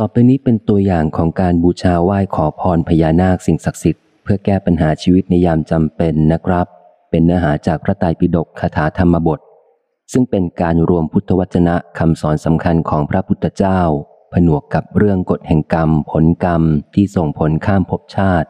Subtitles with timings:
[0.00, 6.66] ต่อไปนี้เป็นตัวอย่างของการบูชาไหว้ขอพรพญานาคสิ่งศักดิ์สิทธิ์เพื่อแก้ปัญหาชีวิตในยามจำเป็นนะครับ
[7.10, 9.40] เป็นเนื้อหาจากพระไตรปิฎกคาถาธรรมบท
[10.12, 13.80] ซึ่งเป็นการรวมพุทธวจนะคำสอนสำคัญของพระพุทธเจ้า
[14.32, 16.62] ผนวกกับเรื่องกฎแห่งกรรม ผลกรรม
[16.94, 18.48] ที่ส่งผลข้ามภพชาติ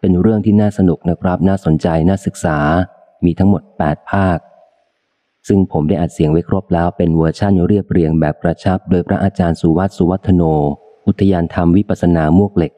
[0.00, 2.58] เป็นเรื่องที่น่าสนุกนะครับน่าสนใจน่าศึกษา
[3.24, 4.38] มีทั้งหมด 8 ภาค
[5.48, 10.42] ซึ่งผมได้อัดเสียงไว้ครบแล้วเป็นเวอร์ชั่นเรียบเรียงแบบกระชับ โดยพระอาจารย์สุวัตสุวัฒโน
[11.06, 12.72] อุทยานธรรมวิปัสสนามวกเหล็ก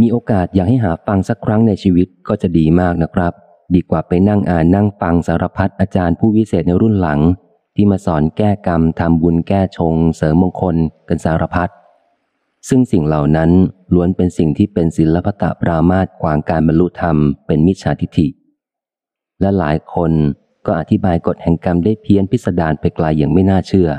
[0.00, 3.32] มีโอกาสอยากให้หาฟังสักครั้งในชีวิตก็จะดีมากนะครับ
[3.74, 7.20] ดีกว่าไปนั่งอ่านนั่งฟังสารพัดอาจารย์ผู้วิเศษในรุ่นหลัง
[7.76, 10.76] ที่มาสอนแก้กรรมทำบุญแก้ชง เสริมมงคล
[11.08, 11.70] กันสารพัด
[12.68, 13.50] ซึ่งสิ่งเหล่านั้น
[13.94, 18.28] ล้วนเป็นสิ่งที่เป็นศิลปตะปรามาตขวางการบรรลุธรรมเป็นมิจฉาทิฐิ
[19.40, 20.12] และหลายคน
[20.68, 23.90] ก็อธิบายกฎแห่งกรรมได้เพี้ยนพิสดารไปไกลอย่างไม่น่าเชื่อ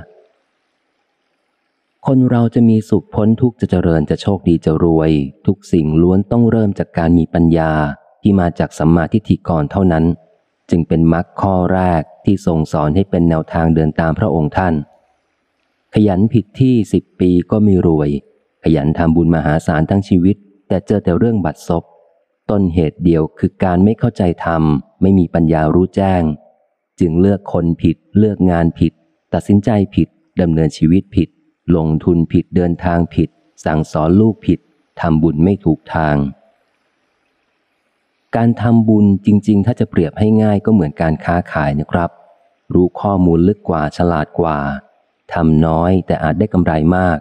[2.05, 5.11] คนเราจะมีสุขพ้นทุกจะเจริญจะโชคดีจะรวย
[5.47, 7.71] ทุกสิ่งล้วนต้องเริ่มจากการมีปัญญา
[8.21, 10.05] ที่มาจากสัมมาทิฏฐิก่อนเท่านั้น
[10.69, 14.73] จึงเป็นมรรคข้อแรกที่ทรงสอนให้เป็นแนวทางเดินตามพระองค์ท่าน
[15.94, 18.09] ขยันผิดที่สิบปีก็ไม่รวย
[18.63, 20.35] ขยันทำบุญมหาศาลทั้งชีวิต
[20.67, 21.83] แต่เจอแต่เรื่องบัตรซบ
[22.49, 24.63] ต้นเหตุเดียวคือการไม่เข้าใจธรรม
[25.01, 26.23] ไม่มีปัญญารู้แจ้ง
[27.00, 28.94] จึงเลือกคนผิด เลือกงานผิด
[29.33, 30.08] ตัดสินใจผิด
[30.42, 31.30] ดำเนินชีวิตผิด
[31.75, 33.30] ลงทุนผิดเดินทางผิด
[33.66, 34.59] สั่งสอนลูกผิด
[35.02, 36.17] ทำบุญไม่ถูกทาง
[38.36, 42.09] การทำบุญจริง ๆ ถ้าจะเปรียบให้ง่ายก็เหมือนการค้าขายนะครับ
[42.73, 44.58] รู้ข้อมูลลึกกว่าฉลาดกว่า
[45.34, 47.17] ทำน้อยแต่อาจได้กำไรมาก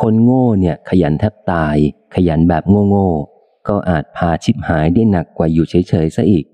[0.00, 1.76] คนโง่เนี่ยขยันแทบตาย
[2.14, 6.44] ขยันแบบโง่ๆก็อาจพาชิบหายได้หนักกว่าอยู่เฉยๆซะอีก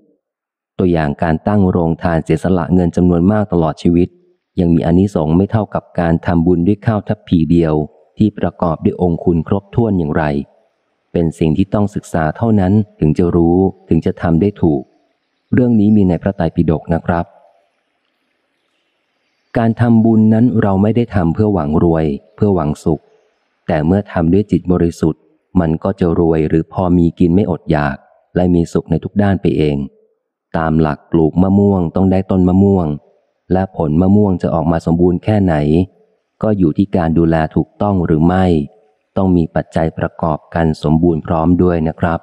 [0.79, 4.09] ตัวอย่างการตั้งโรงทานเสียสละเงินจำนวนมากตลอดชีวิต
[4.61, 7.75] ยังมีอนิสงส์ไม่เท่ากับการทำบุญด้วยข้าวทัพพีเดียว
[8.19, 10.25] ที่ประกอบด้วยองค์คุณครบถ้วนอย่างไร
[11.13, 13.59] เป็นสิ่งที่ต้องศึกษาเท่านั้นถึงจะรู้
[13.89, 14.83] ถึงจะทำได้ถูก
[15.53, 17.25] เรื่องนี้มีในพระไตรปิฎกนะครับ
[19.59, 23.03] การทำบุญนั้นเราไม่ได้ทำเพื่อหวังรวย เพื่อหวังสุข
[23.67, 25.23] แต่เมื่อทำด้วยจิตบริสุทธิ์
[25.61, 27.97] มันก็จะรวยหรือพอมีกินไม่อดอยาก
[28.37, 29.77] และมีสุขในทุกด้านไปเอง
[30.59, 32.87] ตามหลักปลูกมะม่วงต้องได้ต้นมะม่วง
[33.53, 35.55] และผลมะม่วงจะออกมาสมบูรณ์แค่ไหน
[36.43, 38.47] ก็อยู่ที่การดูแลถูกต้องหรือไม่
[39.17, 42.21] ต้องมีปัจจัยประกอบกันสมบูรณ์พร้อมด้วยนะครับ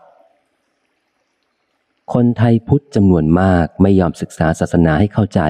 [2.13, 5.41] คนไทยพุทธจำนวนมากไม่ยอมศึกษาศาสนาให้เข้าใจ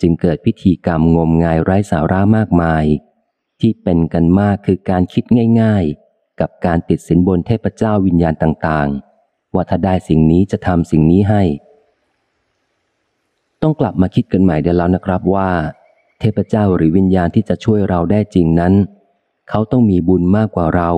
[0.00, 2.84] จึงเกิดพิธีกรรมงมงายไร้สาระมากมาย
[3.60, 5.24] ที่เป็นกันมากคือการคิด
[5.60, 11.42] ง่าย ๆ กับการติดสินบนเทพเจ้าวิญญาณต่างๆ ว่าถ้าได้สิ่งนี้จะทำสิ่งนี้ให้
[13.62, 15.50] ต้องกลับมาคิดกันใหม่เดี๋ยวแล้วนะครับว่า
[16.20, 18.74] เทพเจ้าหรือวิญญาณที่จะช่วยเราได้จริงนั้น
[19.48, 20.90] เขาต้องมีบุญมากกว่าเรา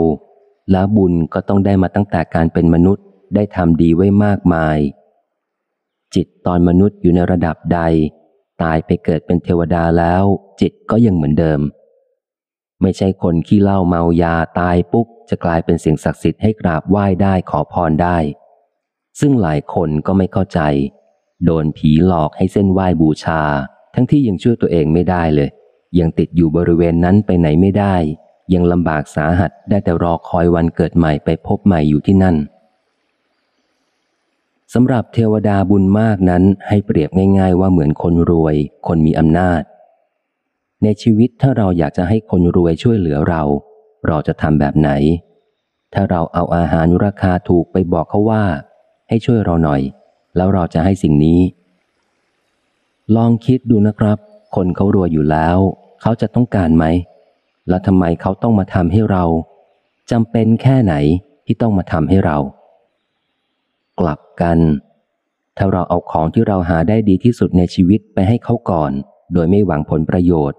[0.71, 4.78] และบุญก็ต้องได้มาตั้งแต่การเป็นมนุษย์ได้ทำดีไว้มากมาย
[6.15, 7.81] จิตตอนมนุษย์อยู่ในระดับใด
[8.62, 10.25] ตายไปเกิดเป็นเทวดาแล้ว
[10.61, 11.61] จิตก็ยังเหมือนเดิม
[12.83, 18.19] ไม่ใช่คนขี้เหล้าเมายาตายปุ๊บจะกลายเป็นสิ่งศักดิ์สิทธิ์ให้กราบไหว้ได้ขอพรได้
[19.21, 20.61] ซึ่งหลายคนก็ไม่เข้าใจ
[21.44, 23.42] โดนผีหลอกให้เส้นไหว้บูชา
[23.94, 25.50] ทั้งที่ยังช่วยตัวเองไม่ได้เลย
[25.98, 27.94] ยังติดอยู่บริเวณนั้นไปไหนไม่ได้
[28.54, 32.36] ยังลำบากสาหัสได้แต่รอคอยวันเกิดใหม่ไปพบใหม่อยู่ที่นั่น
[34.75, 39.62] สำหรับเทวดาบุญมากนั้นให้เปรียบง่าย ๆ ว่าเหมือนคนรวย คนมีอำนาจ
[40.82, 43.42] ในชีวิตถ้าเราอยากจะให้คนรวยช่วยเหลือเรา
[44.06, 44.91] เราจะทำแบบไหน
[45.94, 48.44] ถ้าเราเอาอาหารราคาถูกไปบอกเขาว่า
[49.09, 49.82] ให้ช่วยเราหน่อย
[50.37, 51.41] แล้วเราจะให้สิ่งนี้
[53.16, 54.19] ลองคิดดูนะครับ
[54.56, 55.59] คนเขารวยอยู่แล้ว
[56.03, 56.84] เขาจะต้องการไหม
[57.69, 59.25] แล้วทำไมเขาต้องมาทำให้เรา
[60.10, 60.94] จำเป็นแค่ไหน
[61.47, 62.37] ที่ต้องมาทำให้เรา
[64.00, 64.59] กลับกัน
[65.56, 68.92] ถ้าเราเอาของที่เราหาได้ดีที่สุดในชีวิตไปให้เขาก่อน
[69.32, 70.59] โดยไม่หวังผลประโยชน์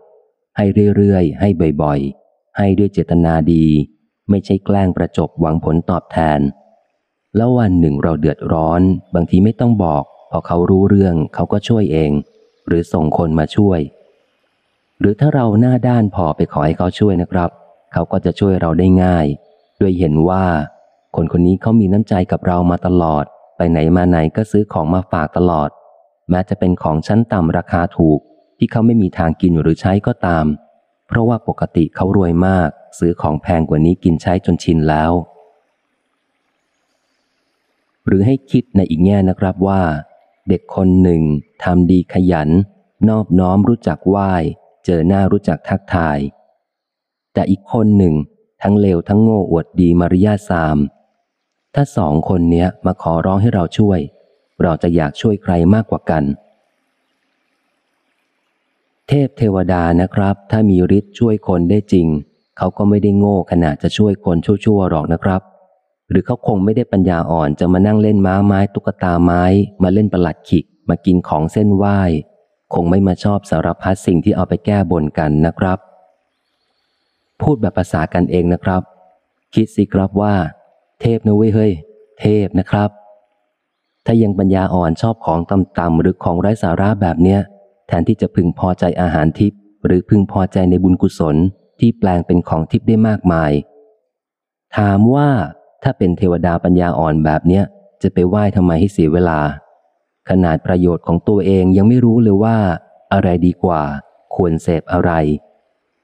[0.58, 1.50] ให้เรื่อยๆ ให้
[1.82, 3.66] บ่อยๆ ให้ด้วยเจตนาดี
[4.30, 6.40] ไม่ใช่แกล้งประจบหวังผลตอบแทน
[7.36, 8.82] แล้ววันหนึ่งเราเดือดร้อน
[9.16, 12.12] บางทีไม่ต้องบอก พอเขารู้เรื่องเขาก็ช่วยเอง
[12.68, 13.80] หรือส่งคนมาช่วย
[15.00, 17.50] หรือถ้าเราหน้าด้านพอไปขอให้เขาช่วยนะครับ
[17.94, 19.26] เขาก็จะช่วยเราได้ง่าย
[19.82, 20.46] ด้วยเห็นว่า
[21.16, 23.26] คนคนนี้เขามีน้ำใจกับเรามาตลอด
[23.58, 25.70] ไปไหนมาไหนก็ซื้อของมาฝากตลอด
[26.30, 28.20] แม้จะเป็นของชั้นต่ำราคาถูก
[28.58, 30.46] ที่เขาไม่มีทางกินหรือใช้ก็ตาม
[31.08, 32.70] เพราะว่าปกติเขารวยมาก
[33.00, 35.12] ซื้อของแพงกว่านี้กินใช้จนชินแล้ว
[38.08, 39.82] หรือให้คิดในอีกแง่นะครับว่า
[40.50, 41.22] เด็กคนหนึ่ง
[41.64, 42.50] ทำดีขยัน
[43.10, 44.32] นอบน้อมรู้จักไหว้
[44.86, 46.20] เจอหน้ารู้จักทักทาย
[47.34, 48.16] แต่อีกคนหนึ่ง
[48.62, 50.78] ทั้งเลวทั้งโง่อวดดีมารยาสาม
[51.76, 54.00] ถ้าสองคนเนี้ยมาขอร้องให้เราช่วย
[54.62, 56.24] เราจะอยากช่วยใครมากกว่ากัน
[59.08, 62.08] เทพเทวดานะครับ ถ้ามีฤทธิ์ช่วยคนได้จริง
[62.58, 65.42] เขาก็ไม่ได้โง่ขนาดจะช่วยคนชั่วๆหรอกนะครับ
[66.10, 69.44] หรือเขาคงไม่ได้ปัญญาอ่อนจะมานั่งเล่นม้าไม้ตุ๊กตาไม้
[69.84, 72.00] มาเล่นประหลัดขิก มากินของเส้นไหว้
[72.74, 75.80] คงไม่มาชอบสารพัดสิ่งที่เอาไปแก้บนกันนะครับ
[77.42, 78.82] พูดแบบภาษากันเองนะครับ
[79.54, 80.36] คิดสิครับว่า
[81.02, 81.72] เทพนะเว้ยเฮ้ย
[82.20, 82.90] เทพนะครับ
[84.06, 87.40] ถ้ายังปัญญาอ่อนชอบของต่ำๆหรือของไร้สาระแบบเนี้ย
[87.88, 91.36] แทนที่จะพึงพอใจอาหารทิพย์หรือพึงพอใจในบุญกุศล
[91.80, 93.52] ที่แปลงเป็นของทิพย์ได้มากมาย
[94.78, 95.30] ถามว่า
[95.84, 97.64] ถ้าเป็นเทวดาปัญญาอ่อนแบบเนี้ย
[98.02, 99.40] จะไปไหว้ทำไมให้เสียเวลา
[100.30, 102.58] ขนาดประโยชน์ของตัวเองยังไม่รู้เลยว่า
[103.14, 103.82] อะไรดีกว่า
[104.36, 105.12] ควรเสพอะไร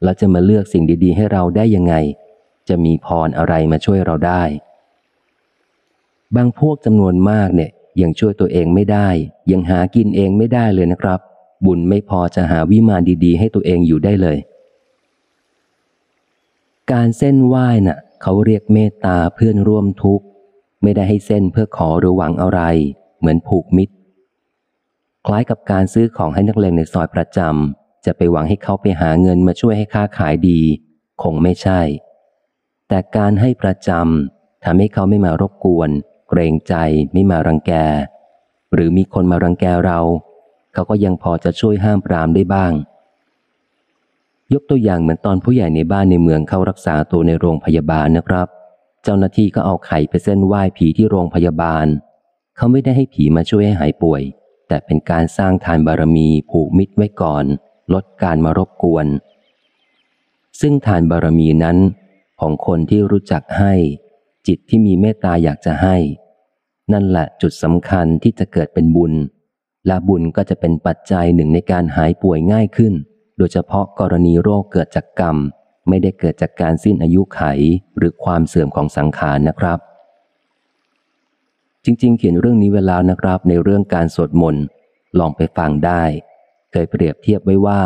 [0.03, 1.95] แล้วจะมาเลือกสิ่งดี ๆ ให้เราได้ยังไง
[2.69, 4.43] จะมีพรอะไรมาช่วยเราได้
[6.35, 7.71] บางพวกจำนวนมากเนี่ย
[8.01, 9.09] ยังช่วยตัวเองไม่ได้
[9.51, 11.19] ยังหากินเองไม่ได้เลยนะครับ
[11.65, 14.37] บุญไม่พอจะหาวิมานดี ๆ ให้ตัวเองอยู่ได้เลย
[16.91, 20.25] การเส้นไหว้น่ะ เขาเรียกเมตตาเพื่อนร่วมทุกข์
[20.83, 22.62] ไม่ได้ให้เส้นเพื่อขอหรือหวังอะไร
[23.19, 23.94] เหมือนผูกมิตร
[25.25, 30.62] คล้ายกับการซื้อของให้นักเลงในซอยประจำจะไปหวังให้เขาไปหาเงินมาช่วยให้ค้าขายดี
[31.24, 31.81] คงไม่ใช่
[32.88, 35.89] แต่การให้ประจำทำให้เขาไม่มารบกวน
[36.30, 36.75] เกรงใจ
[37.13, 37.74] ไม่มารังแก
[38.74, 40.00] หรือมีคนมารังแกเรา
[40.74, 42.74] เขาก็ยังพอจะช่วยห้ามปรามได้บ้าง
[44.53, 48.47] ยกตัวอย่างเหมือนตอนผู้ใหญ่ในบ้านในเมืองเข้ารักษาตัวในโรงพยาบาลนะครับ
[49.03, 51.85] เจ้าหน้าที่ก็เอาไข่ไปเส้นไหว้ผีที่โรงพยาบาล
[52.57, 54.21] เขาไม่ได้ให้ผีมาช่วยให้หายป่วย
[54.67, 57.45] แต่เป็นการสร้างทานบารมีผูกมิตรไว้ก่อน
[57.93, 59.07] ลดการมารบกวน
[60.59, 61.77] ซึ่งทานบารมีนั้น
[62.39, 63.73] ของคนที่รู้จักให้
[64.47, 65.97] จิตที่มีเมตตาอยากจะให้
[66.93, 69.13] นั่นแหละจุดสำคัญที่จะเกิดเป็นบุญ
[69.87, 72.93] และบุญก็จะเป็นปัจจัยหนึ่งในการหายป่วยง่ายขึ้น
[73.39, 75.38] โดยเฉพาะกรณีโรคเกิดจากกรรม
[75.89, 77.41] ไม่ได้เกิดจากการสิ้นอายุไข
[77.97, 79.80] หรือความเสื่อมของสังขารนะครับ
[81.86, 84.63] จริง ๆ เขียนเรื่องนี้เวลานะครับในเรื่องการสวดมนต์
[85.19, 86.03] ลองไปฟังได้
[86.71, 87.81] เคยเปรียบเทียบไว้ว่า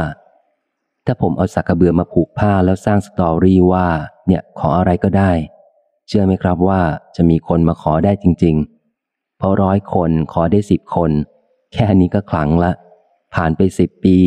[1.06, 3.88] ถ้าผมเอาสักกระเบือมาผูกผ้าแล้วสร้างสตอรี่ว่า
[4.28, 5.32] เนี่ยขออะไรก็ได้
[6.08, 6.82] เชื่อไหมครับว่า
[7.16, 8.56] จะมีคนมาขอได้จริง
[8.98, 11.12] ๆ เพราะร้อยคนขอได้สิบคน
[11.74, 12.72] แค่นี้ก็ขลังละ
[13.34, 14.18] ผ่านไปสิบปี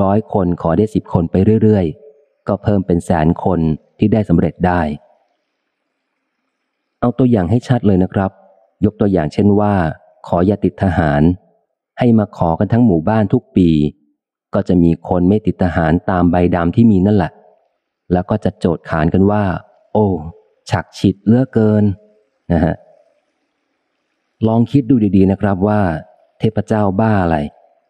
[0.00, 3.60] ร้อยคนขอได้สิบคนไปเรื่อยๆ ก็เพิ่มเป็นแสนคน
[3.98, 4.80] ที่ได้สำเร็จได้
[7.00, 8.30] เอาตัวอย่างให้ชัดเลยนะครับ
[8.84, 9.74] ยกตัวอย่างเช่นว่า
[10.26, 11.22] ขออย่าติดทหาร
[11.98, 13.68] ให้มาขอกันทั้งหมู่บ้านทุกปี
[14.54, 17.32] ก็จะมีคนไม่ติดทหารตามใบดำที่มีนั่นแหละ
[18.12, 19.44] แล้วก็จะโจทย์ขานกันว่า
[19.92, 20.06] โอ้
[20.70, 21.84] ฉักฉิดเลือเกิน
[22.52, 22.74] นะฮะ
[24.46, 25.80] ลองคิดดูดีๆนะครับว่า
[26.38, 27.36] เทพเจ้าบ้าอะไร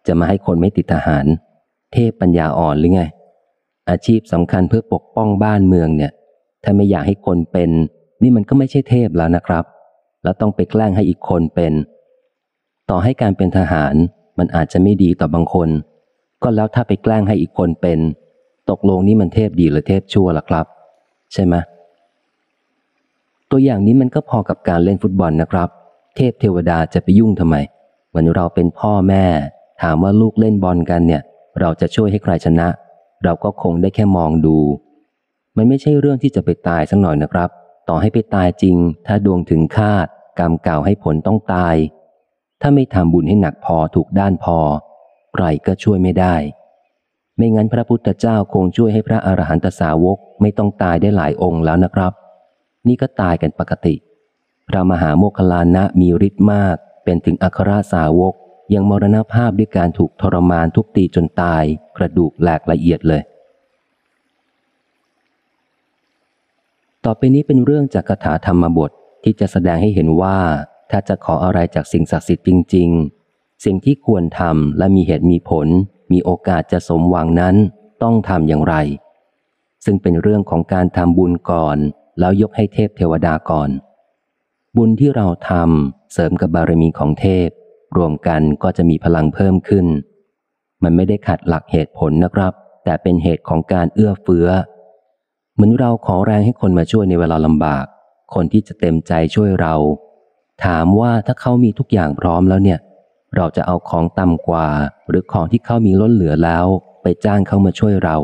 [0.06, 1.26] จะมาให้คนไม่ติดทหาร
[1.94, 3.02] เทพปัญญาอ่อนหรือไง
[3.91, 6.12] อาชีพสำคัญเพื่อปกป้องบ้านเมืองเนี่ย
[6.64, 7.70] ถ้าไม่อยากให้คนเป็น
[8.23, 9.64] นี่มันก็ไม่ใช่เทพแล้วนะครับ
[10.23, 11.73] แล้วต้องไปแกล้งให้อีกคนเป็น
[12.91, 13.94] ต่อให้การเป็นทหาร
[14.38, 15.69] มันอาจจะไม่ดีต่อบางคน
[16.43, 17.99] ก็แล้วถ้าไปแกล้งให้อีกคนเป็น
[18.70, 20.67] ตกลงนี่มันเทพดีหรือเทพชั่วล่ะครับ
[21.32, 21.55] ใช่ไหม
[23.51, 25.69] ตัวอย่างนี้มันก็พอกับการเล่นฟุตบอลนะครับ
[26.17, 27.56] เทพเทวดาจะไปยุ่งทำไม
[28.08, 29.24] เหมือนเราเป็นพ่อแม่
[29.82, 31.22] ถามว่าลูกเล่นบอลกันเนี่ย
[31.61, 32.69] เราจะช่วยให้ใครชนะ
[33.25, 34.58] เราก็คงได้แค่มองดู
[35.56, 37.51] มันไม่ใช่เรื่องที่จะไปตายสักหน่อยนะครับ
[37.89, 40.06] ต่อให้ไปตายจริง ถ้าดวงถึงคาด
[40.39, 41.77] กรรมเก่าให้ผลต้องตาย
[42.61, 44.58] ถ้าไม่ทำบุญให้หนักพอถูกด้านพอ
[45.34, 46.34] ใครก็ช่วยไม่ได้
[47.37, 52.13] ไม่งั้นพระพุทธเจ้าคงช่วยให้พระอรหันตสาวกไม่ต้องตายได้หลายองค์แล้วนะครับ
[52.89, 53.94] นี่ก็ตายกันปกติ
[54.69, 58.34] พระมหาโมคคลานะมีฤทธิ์มาก เป็นถึงอัครสาวก
[58.74, 61.64] ยังมรณภาพด้วยการถูกทรมานทุบตีจนตาย
[61.96, 63.22] กระดูกแหลกละเอียดเลย
[67.04, 68.90] ต่อไปนี้เป็นเรื่องจากคาถาธรรมบท
[69.24, 70.38] ที่จะแสดงให้เห็นว่า
[70.90, 72.88] ถ้าจะขออะไรจากสิ่งศักดิ์สิทธิ์จริง
[73.26, 75.68] ๆ สิ่งที่ควรทำและมีเหตุมีผล
[76.12, 77.56] มีโอกาสจะสมหวังนั้น
[78.02, 78.74] ต้องทำอย่างไร
[79.84, 81.78] ซึ่งเป็นเรื่องของการทำบุญก่อน
[82.20, 83.70] แล้วยกให้เทพเทวดาก่อน
[84.76, 87.48] บุญที่เราทำเสริมกับบารมีของเทพ
[87.96, 89.86] รวมกันก็จะมีพลังเพิ่มขึ้น
[90.82, 92.53] มันไม่ได้ขัดหลักเหตุผลนะครับ
[92.84, 94.48] แต่เป็นเหตุของการเอื้อเฟื้อ
[95.55, 97.84] เหมือนเราขอแรงให้คนมาช่วยในเวลาลำบาก
[98.34, 99.74] คนที่จะเต็มใจช่วยเรา
[100.65, 102.79] ถามว่าถ้าเขามีทุกอย่างพร้อมแล้วเนี่ย
[103.36, 104.67] เราจะเอาของต่ำกว่า
[105.08, 106.67] หรือของที่เขามีล้นเหลือแล้ว
[107.03, 108.17] ไปจ้างเขามาช่วยเรา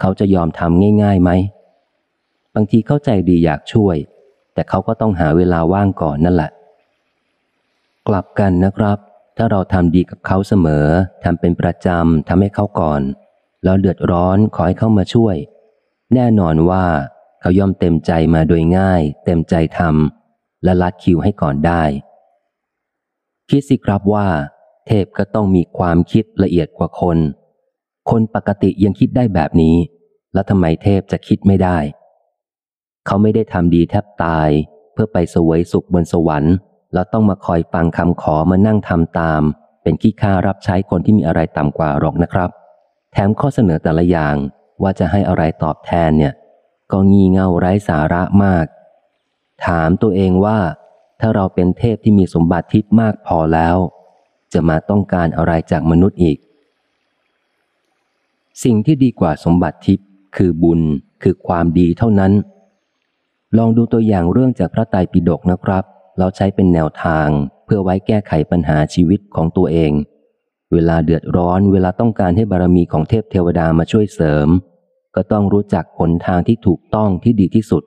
[0.00, 1.30] เขาจะยอมทำง่ายๆไหม
[2.54, 3.96] บางทีเข้าใจดีอยากช่วย
[4.54, 6.50] แต่เขาก็ต้องหาเวลาว่างก่อนนั่นแหละ
[8.08, 8.98] กลับกันนะครับ
[9.36, 10.86] ถ้าเราทำดีกับเขาเสมอ
[11.24, 13.02] ทำเป็นประจำทำให้เขาก่อน
[13.64, 15.36] แล้วเดือดร้อนขอให้เข้ามาช่วย
[16.14, 16.84] แน่นอนว่า
[17.40, 21.82] เขาย่อมเต็มใจมาโดยง่าย เต็มใจทำและลัดคิวให้ก่อนได้
[23.50, 24.26] คิดสิครับว่า
[24.86, 27.18] เทพก็ต้องมีความคิดละเอียดกว่าคน
[28.10, 29.76] คนปกติยังคิดได้แบบนี้
[30.34, 31.78] แล้วทำไมเทพจะคิดไม่ได้
[33.06, 34.48] เขาไม่ได้ทำดีแทบตาย
[34.92, 36.54] เพื่อไปสวยสุขบนสวรรค์
[36.92, 39.42] แล้วต้องมาคอยฟังคำขอมานั่งทำตาม
[39.82, 42.50] เป็นขี้ข้ารับใช้คนที่มีอะไรต่ำกว่าหรอกนะครับ
[43.12, 44.34] แถมข้อเสนอแต่ละอย่าง
[44.82, 46.34] ว่าจะให้อะไรตอบแทนเนี่ย
[46.92, 48.66] ก็งี่เง่าไร้สาระมาก
[49.66, 50.58] ถามตัวเองว่า
[51.20, 53.76] ถ้าเราเป็นเทพที่มีสมบัติทิพย์มากพอแล้ว
[54.52, 56.38] จะมาต้องการอะไรจากมนุษย์อีก
[58.64, 60.06] สิ่งที่ดีกว่าสมบัติทิพย์
[60.36, 60.80] คือบุญ
[61.22, 62.32] คือความดีเท่านั้น
[63.58, 65.84] ลองดูตัวอย่างเรื่องจากพระไตรปิฎกนะครับ
[66.18, 67.28] เราใช้เป็นแนวทาง
[67.64, 69.92] เพื่อไว้แก้ไขปัญหาชีวิตของตัวเอง
[70.72, 74.48] เวลาเดือดร้อนเวลาต้องการให้บารมีของเทพเทวดามาช่วยเสริม
[75.14, 77.82] ก็ต้องรู้จักผลทางที่ถูกต้องที่ดีที่สุด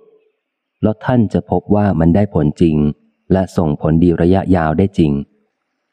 [0.82, 2.78] แล้วท่านจะพบว่ามันได้ผลจริง
[3.32, 5.12] และส่งผลดีระยะยาวได้จริง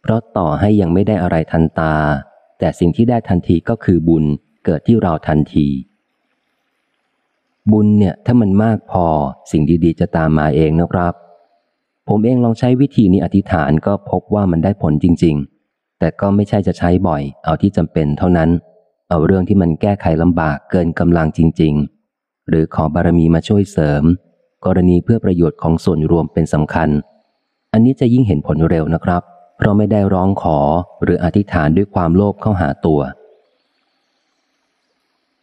[0.02, 1.94] เพราะต่อให้ยังไม่ได้อะไรทันตา
[2.58, 4.24] แต่สิ่งที่ได้ทันทีก็คือบุญ
[4.64, 5.66] เกิดที่เราทันที
[7.72, 9.06] บุญเนี่ยถ้ามันมากพอ
[9.50, 11.14] สิ่งดีๆ จะตามมาเองนะครับ
[12.08, 15.34] ผมเองลองใช้วิธีนี้อธิษฐานก็พบว่ามันได้ผลจริง
[15.68, 18.50] ๆ แต่ก็ไม่ใช่จะใช้บ่อย เอาที่จำเป็นเท่านั้น
[19.10, 21.74] เอาเรื่องที่มันแก้ไขลำบากเกินกำลังจริง
[22.12, 24.04] ๆ หรือขอบารมีมาช่วยเสริม
[24.64, 26.88] กรณีเพื่อประโยชน์ของส่วนรวมเป็นสำคัญ
[27.72, 29.22] อันนี้จะยิ่งเห็นผลเร็วนะครับ
[29.56, 30.58] เพราะไม่ได้ร้องขอ
[31.02, 33.00] หรืออธิษฐานด้วยความโลภเข้าหาตัว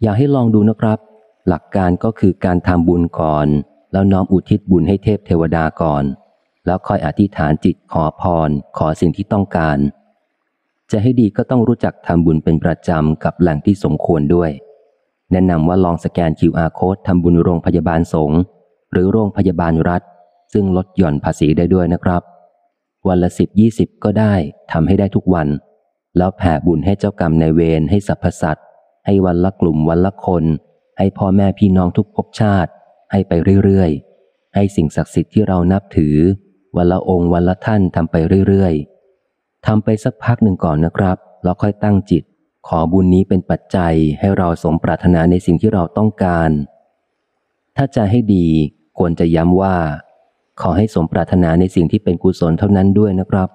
[0.01, 0.99] อยากให้ลองดูนะครับ
[1.47, 3.47] หลักการก็คือการทำบุญก่อน
[3.91, 6.03] แล้วน้อมอุทิศบุญให้เทพเทวดาก่อน
[6.69, 9.77] แล้วค่อยอธิษฐานจิตขอพร ขอสิ่งที่ต้องการ
[10.91, 14.51] จะให้ดีก็ต้องรู้จักทำบุญเป็นประจำกับแหล่งที่สมควรด้วย
[15.31, 18.39] แนะนำว่าลองสแกน QR code ทำบุญโรงพยาบาลสงฆ์
[18.91, 20.01] หรือโรงพยาบาลรัฐ
[20.53, 22.21] ซึ่งลดหย่อนภาษีได้ด้วยนะครับ
[23.07, 24.33] วันละสิบยี่สิบก็ได้
[24.71, 25.47] ทำให้ได้ทุกวัน
[26.17, 28.65] แล้วแผ่บุญให้เจ้ากรรมในเวรให้สรรพสัตว์
[29.05, 30.43] ให้วันละกลุ่มวันละคน
[30.97, 32.71] ให้พ่อแม่พี่น้องทุกภพชาติ
[33.11, 33.33] ให้ไป
[33.63, 36.17] เรื่อยๆให้สิ่งศักดิ์สิทธิ์ที่เรานับถือ
[36.77, 38.15] วันละองค์วันละท่านทำไป
[38.47, 42.23] เรื่อยๆทำไปสักพักหนึ่งก่อนนะครับ แล้วค่อยตั้งจิต
[42.67, 46.49] ขอบุญนี้เป็นปัจจัยให้เราสมปรารถนาในสิ่งที่เราต้องการ
[47.77, 48.47] ถ้าจะให้ดี
[48.97, 49.75] ควรจะย้ำว่า
[50.61, 53.49] ขอให้สมปรารถนาในสิ่งที่เป็นกุศลเท่านั้นด้วยนะครับ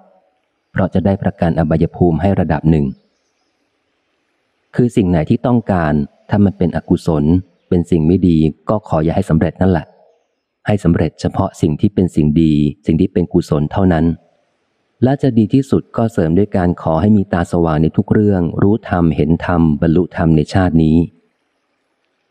[0.72, 2.84] เพราะจะได้ประกันอบายภูมิให้ระดับหนึ่ง
[4.74, 5.92] คือสิ่งไหนที่ต้องการ
[6.30, 7.24] ถ้ามันเป็นอกุศล
[7.68, 8.36] เป็นสิ่งไม่ดี
[8.68, 9.86] ก็ขออย่าให้สำเร็จนั่นแหละ
[10.66, 12.54] ให้สำเร็จเฉพาะสิ่งที่เป็นสิ่งดี
[12.86, 14.04] สิ่งที่เป็นกุศลเท่านั้น
[15.02, 20.96] และจะดีที่สุดก็เสริมด้วยการขอให้มีตาสว่างในทุกเรื่อง รู้ธรรมเห็นธรรมบรรลุธรรมในชาตินี้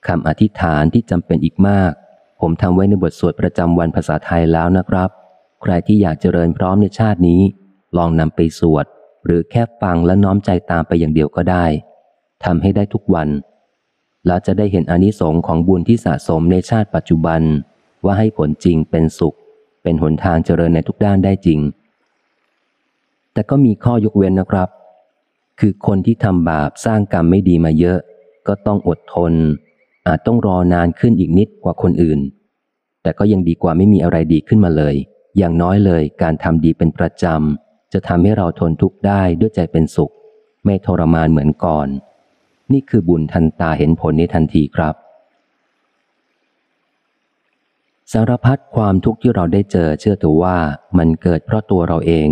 [0.07, 1.91] คำอธิษฐานที่จำเป็นอีกมาก
[2.41, 5.09] ผมทำไว้ในบทสวดประจำวันภาษาไทยแล้วนะครับ
[5.61, 7.41] ใครที่อยากเจริญพร้อมในชาตินี้
[7.97, 8.85] ลองนำไปสวด
[9.25, 11.65] หรือแค่ฟังและน้อมใจตามไปอย่างเดียวก็ได้
[12.45, 13.29] ทำให้ได้ทุกวัน
[14.27, 17.41] แล้วจะได้เห็นอนิสงค์ของบุญที่สะสมในชาติปัจจุบัน
[18.05, 19.37] ว่าให้ผลจริงเป็นสุข
[19.83, 21.59] เป็นหนทางเจริญในทุกด้านได้จริง
[23.33, 24.69] แต่ก็มีข้อยกเว้นนะครับ
[25.59, 27.99] คือคนที่ทำบาปสร้างกรรมไม่ดีมาเยอะ
[28.47, 29.33] ก็ต้องอดทน
[30.07, 32.19] อาจต้องรอนานขึ้นอีกนิดกว่าคนอื่น
[33.01, 34.95] แต่ก็ยังดีกว่าไม่มีอะไรดีขึ้นมาเลย
[35.37, 40.13] อย่างน้อยเลยการทำดีเป็นประจำจะทำให้เราทนทุกข์ได้ด้วยใจเป็นสุข
[40.65, 41.87] ไม่ทรมานเหมือนก่อน
[42.71, 44.95] นี่คือบุญทันตาเห็นผลในทันทีครับ
[48.15, 50.57] สารพัดความทุกข์ที่เราได้เจอเชื่อถือว่า
[50.97, 52.29] มันเกิดเพราะตัวเราเอง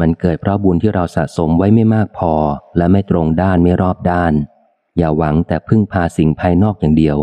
[0.00, 2.32] มันเกิดเพราะบุญที่เราสะสมไว้ไม่มากพอ
[2.76, 4.32] และไม่ตรงด้านไม่รอบด้าน
[4.96, 7.16] อย่าหวังแต่พึ่งพาสิ่งภายนอกอย่างเดียว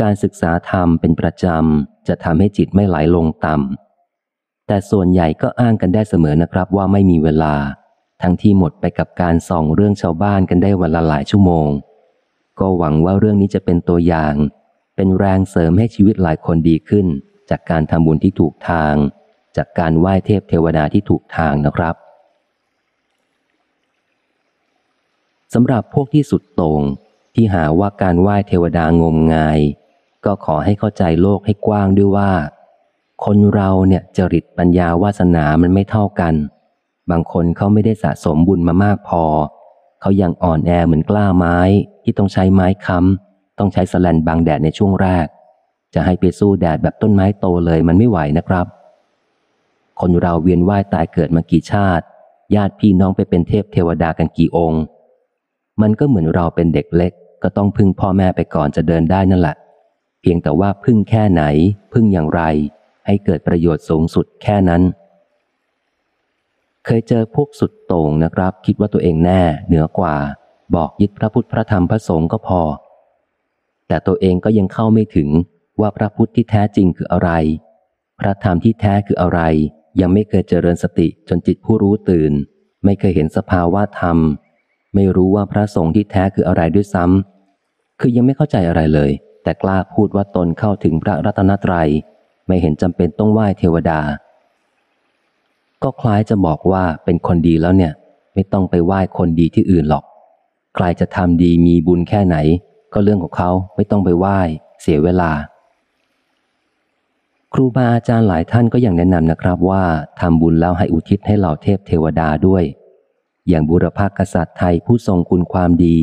[0.00, 7.54] การศึกษาธรรมเป็นประจำจะทำให้จิตไม่ไหลลงต่ำแต่ส่วนใหญ่ก็อ้างกันได้เสมอนะครับว่าไม่มีเวลา
[8.22, 11.68] ทั้งที่หมดไปกับการส่องเรื่องชาวบ้านกันได้วันละหลายชั่วโมง
[12.60, 14.34] ก็หวังว่าเรื่องนี้จะเป็นตัวอย่าง
[14.96, 17.06] เป็นแรงเสริมให้ชีวิตหลายคนดีขึ้น
[17.50, 18.94] จากการทำบุญที่ถูกทาง
[19.56, 21.94] จากการไหว้เทพเทวดาที่ถูกทางนะครับ
[25.54, 26.82] สำหรับพวกที่สุดโต่ง
[27.34, 29.60] ที่หาว่าการไหว้เทวดางมงาย
[30.24, 32.32] ก็ขอให้เข้าใจโลกให้กว้างด้วยว่า
[33.24, 36.34] คนเราเนี่ยจริตปัญญาวาสนามันไม่เท่ากัน
[37.10, 39.24] บางคนเขาไม่ได้สะสมบุญมามากพอ
[40.00, 41.58] เขายังอ่อนแอเหมือนกล้าไม้
[42.02, 43.31] ที่ต้องใช้ไม้ค้ำ
[43.62, 45.26] ต้องใช้สแลนบังแดดในช่วงแรก
[45.94, 48.66] จะให้ไปสู้แดดแบบต้นไม้โตเลยมันไม่ไหวนะครับ
[50.00, 52.04] คนเราเวียนว่ายตายเกิดมากี่ชาติ
[52.54, 54.82] ญาติพี่น้องไปเป็นเทพเทวดากันกี่องค์
[55.80, 59.56] มันก็เหมือนเราเป็นเด็กเล็ก ก็ต้องพึ่งพ่อแม่ไปก่อนจะเดินได้นั่นแหละ
[60.20, 61.42] เพียงแต่ว่าพึ่งแค่ไหน
[61.92, 62.42] พึ่งอย่างไร
[63.06, 64.82] ให้เกิดประโยชน์สูงสุดแค่นั้น
[66.84, 70.16] เคยเจอพวกสุดโต่งนะครับ คิดว่าตัวเองแน่ เหนือกว่า
[70.74, 72.62] บอกยึดพระพุทธพระธรรมพระสงฆ์ก็พอ
[73.92, 75.28] แต่ตัวเองก็ยังเข้าไม่ถึง
[75.80, 77.30] ว่าพระพุทธที่แท้จริงคืออะไร
[78.20, 79.40] พระธรรมที่แท้คืออะไร
[80.00, 82.32] ยังไม่เคยเจริญสติจนจิตผู้รู้ตื่น
[82.84, 84.18] ไม่เคยเห็นสภาวะธรรม
[84.94, 89.10] ไม่รู้ว่าพระสงฆ์ที่แท้คืออะไรด้วยซ้ำคือยังไม่เข้าใจอะไรเลย
[89.42, 91.88] แต่กล้าพูดว่าตนเข้าถึงพระรัตนตรยัย
[92.46, 94.00] ไม่เห็นจำเป็นต้องไหว้เทวดา
[95.82, 97.92] ก็คล้ายจะบอกว่าเป็นคนดีแล้วเนี่ย
[98.34, 100.04] ไม่ต้องไปไหว้คนดีที่อื่นหรอก
[100.74, 102.36] ใครจะทำดีมีบุญแค่ไหน
[102.92, 104.40] ก็เรื่องของเขาไม่ต้องไปไหว้
[104.82, 105.32] เสียเวลา
[107.52, 109.84] ครูบาอาจารย์หลายท่านก็ยังแนะนำนะครับว่า
[110.20, 112.64] ทำบุญแล้วให้อุทิศให้เหล่าเทพเทวดาด้วย
[113.48, 115.98] อย่างบุรพากษัตริย์ไทยผู้ทรงคุณความดี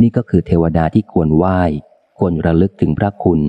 [0.00, 1.60] นี่ก็คือเทวดาที่ควรไหว้
[2.18, 3.40] ควรระลึกถึงพระคุณ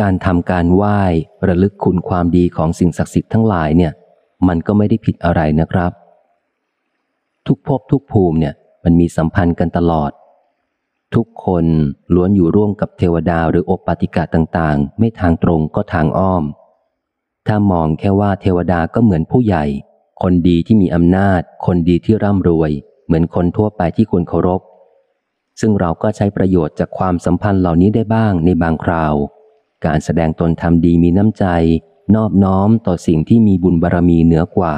[0.00, 1.00] การทำการไหว้
[1.48, 3.92] ระลึกคุณความดีของสิ่งศักดิ์สิทธิ์ทั้งหลายเนี่ย
[4.48, 5.92] มันก็ไม่ได้ผิดอะไรนะครับ
[7.46, 8.54] ทุกภพทุกภูมิเนี่ย
[8.84, 10.10] มันมีสัมพันธ์กันตลอด
[11.14, 11.66] ทุกคน
[12.14, 16.44] ล้วนอยู่ร่วมกับเทวดาหรือโอปปาติกะต่างๆ ไม่ทางตรงก็ทางอ้อม
[17.46, 19.64] ถ้ามองแค่ว่าเทวดาก็เหมือนผู้ใหญ่
[20.22, 22.70] คนดีที่มีอำนาจ คนดีที่ร่ำรวย
[23.06, 24.60] เหมือนคนทั่วไปที่ควรเคารพ
[25.60, 29.14] ซึ่งเราก็ใช้ประโยชน์จากความสัมพันธ์เหล่านี้ได้บ้างในบางคราว
[29.86, 31.44] การแสดงตนทำดีมีน้ำใจ
[32.14, 34.74] นอบน้อมต่อสิ่งที่มีบุญบารรมีเหนือกว่า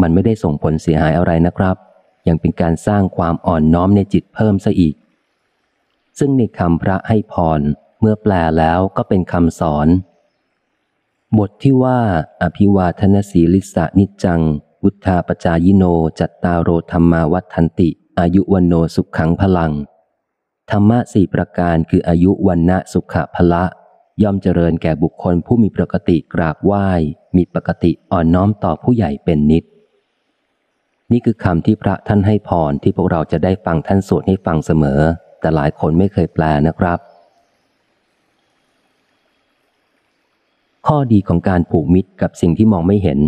[0.00, 1.76] มันไม่ได้ส่งผลเสียหายอะไรนะครับ
[2.28, 4.94] ยังเป็นการสร้างความอ่อนน้อมในจิตเพิ่มซะอีก
[6.18, 7.60] ซึ่งในคำพระให้พร
[8.00, 9.88] เมื่อแปลแล้วก็เป็นคำสอน
[11.38, 12.00] บทที่ว่า
[12.42, 14.40] อภิวาทนสีลิสานิจจัง
[14.82, 15.84] วุธาปจายโน
[16.18, 19.72] จัตตาโรธรรมาวัฏันติ อายุวันโนสุขขังพลัง
[20.70, 23.64] ธรรมะสี่ประการคืออายุวันนะสุขะพละ
[24.22, 26.88] ย่อมเจริญแก่บุคคลผู้มีปกติกราบไหว้
[27.36, 29.64] มีปกติอ่อนน้อมต่อผู้ใหญ่เป็นนิด
[31.12, 35.00] นี่คือคำที่พระท่านให้พรที่พวกเราจะได้ฟังท่านสวดให้ฟังเสมอ
[35.44, 36.98] แต่หลายคนไม่เคยแปลนะครับ
[40.86, 43.18] ข้อดีของการผูกมิตรกับสิ่งที่มองไม่เห็น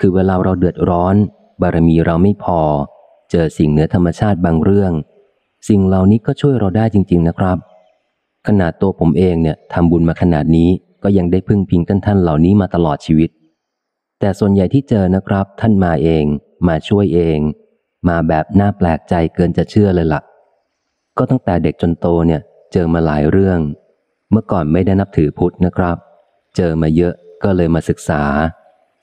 [0.00, 1.14] คือเวลาเราเดือดร้อน
[1.62, 2.60] บารมีเราไม่พอ
[3.30, 4.92] เจอสิ่งเหนือธรรมชาติบางเรื่อง
[5.68, 7.58] สิ่งเหล่านี้ก็ช่วยเราได้จริง ๆ นะครับ
[8.46, 10.70] ขนาดตัวผมเองเนี่ยทำบุญมาขนาดนี้
[11.02, 13.30] ก็ยังได้พึ่งพิงท่านท่านเหล่านี้มาตลอดชีวิต
[14.20, 16.24] แต่ส่วนใหญ่ที่เจอนะครับ ท่านมาเอง
[16.68, 17.38] มาช่วยเอง
[18.08, 20.22] มาแบบน่าแปลกใจเกินจะเชื่อเลยละ่ะ
[21.18, 22.40] ก็ตั้งแต่เด็กจนโตเนี่ย
[22.72, 23.58] เจอมาหลายเรื่อง
[24.30, 25.96] เมื่อก่อนไม่ได้นับถือพุทธนะครับ
[26.56, 28.22] เจอมาเยอะก็เลยมาศึกษา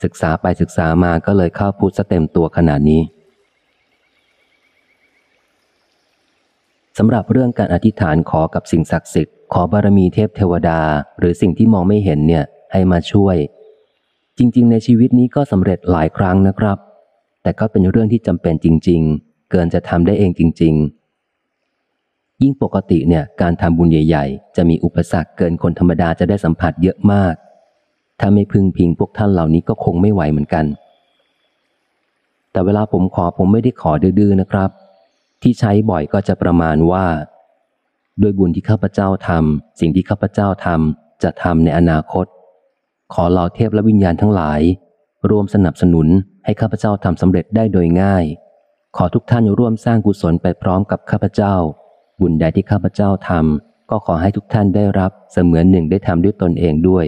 [0.04, 3.02] ศึกษาไปศึกษามาก็เลยเข้าพุทธเต็มตัวขนาดนี้
[6.98, 10.80] สำหรับเรื่องการอธิษฐานขอกับสิ่งศักดิ์สิทธิ์ขอบารมีเทพเทวดา
[11.18, 13.36] หรือสิ่งที่มองไม่เห็นเนี่ย ให้มาช่วย
[14.38, 16.78] จริง ๆ ในชีวิตนี้ก็สำเร็จหลายครั้งนะครับ
[17.42, 21.01] แต่ก็เป็นเรื่องที่จำเป็นจริง ๆ เกินจะทำได้เองจริง ๆ
[22.42, 27.34] ยิ่งปกติเนี่ยการทำบุญใหญ่ ๆ จะมีอุปสรรคเกินคนธรรมดาจะได้สัมผัสเยอะมาก
[28.20, 30.64] ถ้าไม่พึงพิงพวกท่านเหล่านี้ก็คงไม่ไหวเหมือนกัน
[32.52, 34.70] แต่เวลาผมขอผมไม่ได้ขอดื้อๆนะครับ
[35.42, 37.06] ที่ใช้บ่อยก็จะประมาณว่า
[38.22, 42.26] ด้วยบุญที่ข้าพเจ้าทำสิ่งที่ข้าพเจ้าทำจะทำในอนาคต
[43.14, 44.60] ขอเหล่าเทพและวิญญาณทั้งหลาย
[45.30, 46.08] ร่วมสนับสนุน
[46.44, 48.24] ให้ข้าพเจ้าทำสำเร็จได้โดยง่าย
[48.96, 51.54] ขอทุกท่านร่วมสร้างกุศลไปพร้อมกับข้าพเจ้า
[52.20, 57.06] บุญใดที่ข้าพเจ้าทำก็ขอให้ทุกท่านได้รับเสมือนหนึ่งได้ทำด้วยตนเองด้วย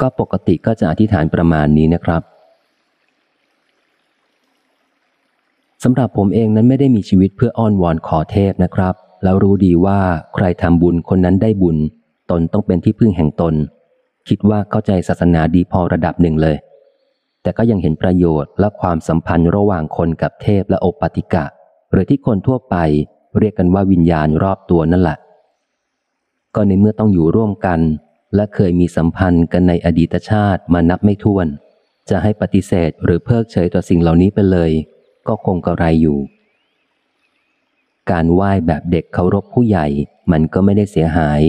[0.00, 2.22] ก็ปกติก็จะอธิษฐานประมาณนี้นะครับ
[5.82, 10.00] สำหรับผมเองนั้นไม่ได้มีชีวิตเพื่ออ้อนวอนขอเทพนะครับ แล้วรู้ดีว่า
[10.34, 11.76] ใครทำบุญคนนั้นได้บุญ
[12.30, 13.54] ตนต้องเป็นที่พึ่งแห่งตน
[14.28, 16.56] คิดว่าเข้าใจศาสนาดีพอระดับหนึ่งเลย
[17.42, 21.44] แต่ก็ยังเห็นประโยชน์และความสัมพันธ์ระหว่างคนกับเทพและโอปปติกะ
[21.92, 22.76] หรือที่คนทั่วไป
[23.38, 25.18] เรียกกันว่าวิญญาณรอบตัวนั่นแหละ
[26.54, 27.80] ก็ในเมื่อต้องอยู่ร่วมกัน
[28.34, 31.46] และเคยมีสัมพันธ์กันในอดีตชาติมานับไม่ถ้วน
[32.10, 34.72] จะให้ปฏิเสธหรือเพิกเฉยต่อสิ่งเหล่านี้ไปเลย
[35.28, 36.18] ก็คงกระไรอยู่
[38.10, 39.86] การไหว้แบบเด็กเคารพผู้ใหญ่
[40.32, 41.42] มันก็ไม่ได้เสียหาย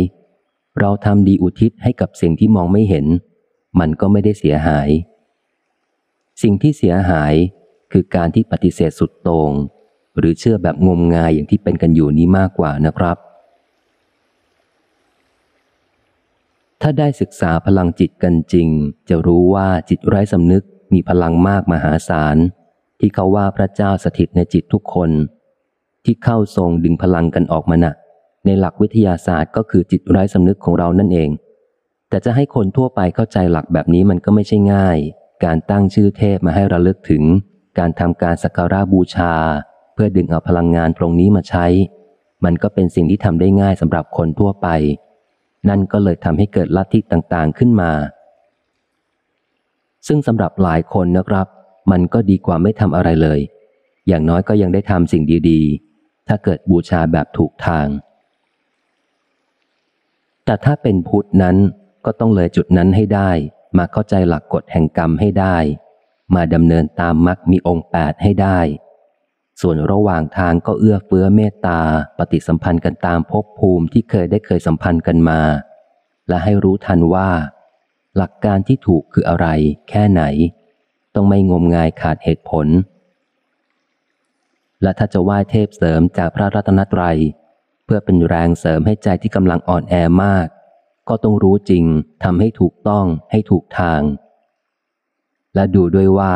[0.79, 3.05] เราทำดีอุทิศให้กับสิ่งที่มองไม่เห็น
[3.79, 4.89] มันก็ไม่ได้เสียหาย
[6.43, 7.33] สิ่งที่เสียหาย
[7.91, 9.51] คือการที่ปฏิเสธสุดโตง่ง
[10.17, 13.17] หรือเชื่อแบบงมงายอย่างที่เป็นกันอยู่นี้มากกว่านะครับ
[16.81, 18.67] ถ้าได้ศึกษาพลังจิตกันจริง
[19.09, 22.37] จะรู้ว่าจิตไร้สำนึกมีพลังมากมหาศาล
[22.99, 25.09] ที่เขาว่าพระเจ้าสถิตในจิตทุกคน
[26.05, 27.93] ที่เข้าทรงดึงพลังกันออกมานะ่ะ
[28.45, 31.29] ในหลักวิทยาศาสตร์ก็คือจิตไร้สำนึกของเรานั่นเอง
[32.09, 34.97] แต่จะให้คนทั่วไปเข้าใจหลักแบบนี้มันก็ไม่ใช่ง่าย
[35.45, 37.23] การตั้งชื่อเทพมาให้ระลึกถึง
[37.79, 39.33] การทำการสักการะบูชา
[39.95, 41.65] เพื่อดึงเอาพลังงานตรงนี้มาใช้
[42.45, 44.67] มันก็เป็นสิ่งที่ทำได้ง่ายสำหรับคนทั่วไป
[45.69, 47.91] นั่นก็เลยทำให้เกิดลัทธิต่างๆขึ้นมา
[50.07, 51.47] ซึ่งสำหรับหลายคนนะครับ
[51.91, 53.39] มันก็ดีกว่าไม่ทำอะไรเลย
[54.07, 57.87] อย่างน้อยก็ยังได้ทำสิ่งดีๆ ถ้าเกิดบูชาแบบถูกทาง
[60.45, 61.57] แต่ถ้าเป็นพุทธนั้น
[62.05, 63.31] ก็ต้องเลยจุดนั้นให้ได้
[63.77, 65.57] มาเข้าใจหลักกฎแห่งกรรมให้ได้
[66.35, 68.59] มาดำเนินตามมรรคมีองค์แปดให้ได้
[69.61, 71.81] ส่วนระหว่างทางก็เอื้อเฟื้อเมตตา
[72.17, 75.41] ปฏิสัมพันธ์กันตามภพภูมิที่เคยได้เคยสัมพันธ์กันมา
[76.29, 77.29] และให้รู้ทันว่า
[78.17, 79.47] หลักการที่ถูกคืออะไร
[79.89, 80.23] แค่ไหน
[81.15, 82.67] ต้องไม่งมงายขาดเหตุผล
[84.81, 87.17] และถ้าจะไหว้เทพเสริมจากพระรัตนตรัย
[87.85, 90.47] เพื่อเป็นแรงเสริมให้ใจที่กำลังอ่อนแอมาก
[91.09, 91.85] ก็ต้องรู้จริง
[92.23, 94.01] ทำให้ถูกต้องให้ถูกทาง
[95.55, 96.33] และดูด้วยว่า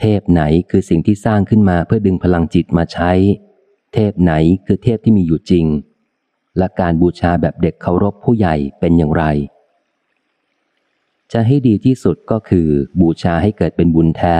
[0.00, 3.12] เทพไหนคือสิ่งที่สร้างขึ้นมาเพื่อดึงพลังจิตมาใช้
[3.94, 4.32] เทพไหน
[4.66, 5.66] คือเทพที่มีอยู่จริง
[6.58, 9.24] และการบูชาแบบเด็กเคารพผู้ใหญ่เป็นอย่างไร
[11.32, 12.68] จะให้ดีที่สุดก็คือ
[13.00, 14.38] บูชาให้เกิดเป็นบุญแท้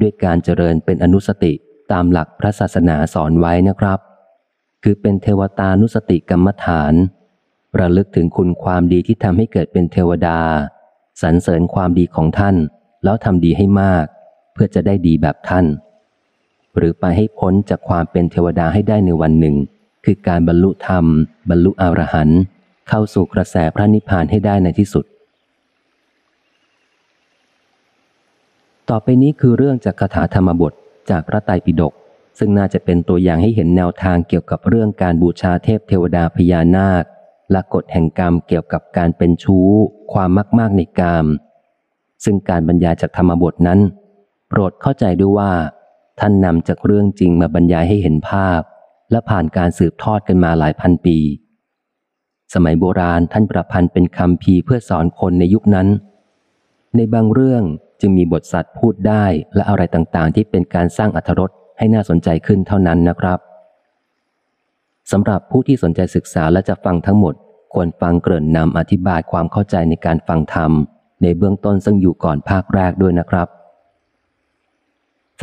[0.00, 1.52] ด้วยการเจริญเป็นอนุสติ
[1.92, 3.98] ตามหลักพระศาสนาสอนไว้นะครับ
[4.82, 6.94] คือเป็นเทวตานุสติกรรมฐาน
[7.80, 10.38] ระลึกถึงคุณความดีที่ทำให้เกิดเป็นเทวดา
[11.22, 12.56] สรรเสริญความดีของท่าน
[13.04, 14.06] แล้วทำดีให้มาก
[14.52, 15.66] เพื่อจะได้ดีแบบท่าน
[16.76, 19.56] หรือไปให้พ้นจากความเป็นเทวดาให้ได้ในวันหนึ่ง
[20.04, 21.04] คือการบรรลุธรรม
[21.50, 22.40] บรรลุอรหันต์
[22.88, 25.04] เข้าสู่กระแสพระนิพพานให้ได้ในที่สุด
[28.90, 30.72] ต่อไปนี้คือเรื่องจากคาถาธรรมบท
[31.10, 31.92] จากพระไตรปิฎก
[32.38, 37.04] ซึ่งน่าจะเป็นตัวอย่างให้เห็นแนวทางเกี่ยวกับเรื่องการบูชาเทพเทวดาพญานาค
[37.50, 39.68] และกฎแห่งกรรมเกี่ยวกับการเป็นชู้
[40.12, 41.26] ความมากมากในกาม
[42.24, 43.80] ซึ่งการบรรยายจากธรรมบทนั้น
[44.52, 45.52] ปรดเข้าใจด้วยว่า
[46.20, 48.60] ท่านนำจากเรื่องจริงมาบรรยายให้เห็นภาพ
[49.10, 51.18] และผ่านการสืบทอดกันมาหลายพันปี
[52.54, 55.88] สมัยโบราณท่านประพันธ์เป็นคำพีเพื่อสอนคนในยุคนั้น
[56.96, 57.62] ในบางเรื่อง
[58.00, 63.38] จึงมีบทสัตว์พูดได้และอะไรต่างๆ ที่เป็นการสร้างอรรถรสให้น่าสนใจขึ้นเท่านั้นนะครับ
[65.12, 67.34] สำหรับผู้ที่สนใจศึกษาและจะฟังทั้งหมด
[67.72, 70.72] ควรฟังเกริ่นนำอธิบายความเข้าใจในการฟังธรรม
[71.22, 73.48] ในเบื้องต้นซึ่งอยู่ก่อนภาคแรกด้วยนะครับ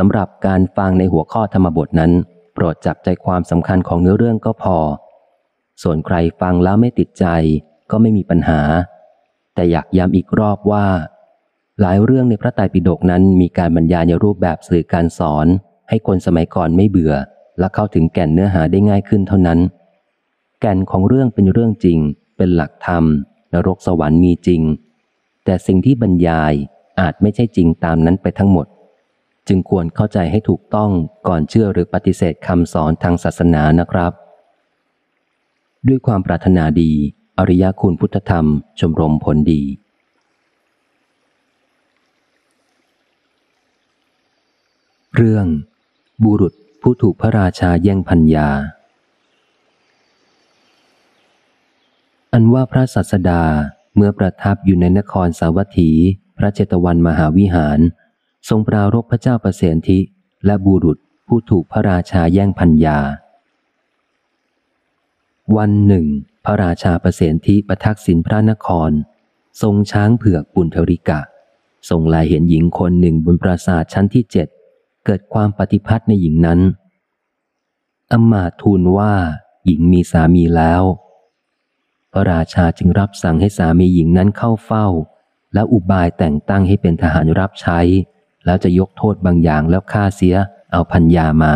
[0.01, 2.11] สำหรับการฟังในหัวข้อธรรมบทนั้น
[2.53, 4.77] โปรดจับใจความสำคัญของเนื้อเรื่องก็พอ
[5.83, 7.25] ส่วนใครฟังแล้วไม่ติดใจ
[7.91, 8.61] ก็ไม่มีปัญหา
[9.55, 10.85] แต่อยากย้ำอีกรอบว่า
[11.81, 15.47] หลายเรื่องในพระไตรปิฎกนั้นมีการบรรยายในรูปแบบสื่อการสอน
[15.89, 17.13] ให้คนสมัยก่อนไม่เบื่อ
[17.59, 19.59] และเข้าถึงแก่นเนื้อหาได้ง่ายขึ้นเท่านั้น
[20.61, 21.99] แก่นของเรื่องเป็นเรื่องจริง
[22.37, 23.03] เป็นหลักธรรม
[23.53, 24.61] นรกสวรรค์มีจริง
[25.45, 26.53] แต่สิ่งที่บรรยาย
[26.99, 28.67] อาจไม่ใช่จริงตามนั้นไปทั้งหมด
[29.49, 30.91] จึงควรเข้าใจให้ถูกต้อง
[31.27, 34.13] ก่อนเชื่อหรือปฏิเสธคำสอนทางศาสนานะครับ
[35.87, 36.91] ด้วยความปรารถนาดี
[37.37, 38.45] อริยคุณพุทธธรรม
[38.79, 39.61] ชมรมผลดี
[45.15, 45.45] เรื่อง
[46.23, 48.49] บุรุษผู้ถูกพระราชาแย่งพัญญา
[52.33, 53.43] อันว่าพระสัสดา
[53.95, 55.91] เมื่อประทับอยู่ในนครสาวัตถี
[56.37, 57.79] พระเจตวันมหาวิหาร
[58.47, 59.99] ทรงปรารบพระเจ้าประเสนทิ
[60.45, 60.97] และบุรุษ
[61.27, 62.99] ผู้ถูกพระราชาแย่งพัญญา
[65.57, 66.05] วันหนึ่ง
[66.45, 68.91] พระราชาประเสนทิประทักษิณพระนคร
[69.61, 71.21] ทรงช้างเผือกปุณธริกะ
[71.89, 74.47] ทรงลายเห็นหญิงคนหนึ่งบนปราสาทชั้นที่เจ็ด
[75.05, 76.59] เกิดความปฏิพัทธ์ในหญิงนั้น
[78.11, 79.13] อมาทูลว่า
[79.65, 80.83] หญิงมีสามีแล้ว
[82.13, 84.87] พระราชาจึงรับสั่งให้สามีหญิงนั้นเข้าเฝ้า
[85.53, 87.79] แล้วอุบายแต่งตั้งให้เป็นทหารรับใช้
[88.45, 90.35] แล้วจะยกโทษบางอย่างแล้วฆ่าเสีย
[90.71, 91.53] เอาพัญญามา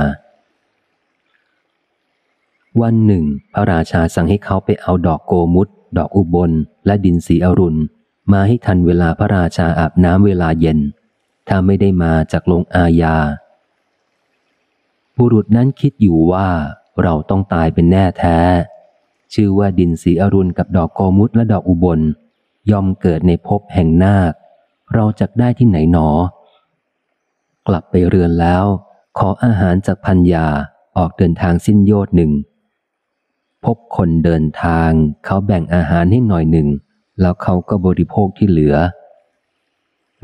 [2.81, 5.67] วันหนึ่ง พระราชาสั่งให้เขาไปเอาดอกโกมุต
[5.97, 6.51] ดอกอุบล
[6.85, 7.79] และดินสีอรุณ
[8.31, 10.79] มาให้ทันเวลาพระราชาอาบน้ำเวลาเย็น
[11.47, 13.15] ถ้าไม่ได้มาจากลงอาญา
[15.17, 16.49] บุรุษนั้นคิดอยู่ว่า
[17.01, 18.39] เราต้องตายเป็นแน่แท้
[19.33, 21.99] ชื่อว่าดินสีอรุณกับดอกโกมุตและดอกอุบล
[22.71, 24.33] ยอมเกิดในภพแห่งนาค
[24.93, 26.09] เราจะได้ที่ไหนหนอ
[27.67, 28.65] กลับไปเรือนแล้ว
[29.17, 30.47] ขออาหารจากพัญญา
[30.97, 32.31] ออกเดินทางสิ้นโยชน์หนึ่ง
[33.65, 34.89] พบคนเดินทาง
[35.25, 36.67] เขาแบ่งอาหารให้หน่อยหนึ่ง
[37.21, 38.75] แล้วเขาก็บริโภคที่เหลือ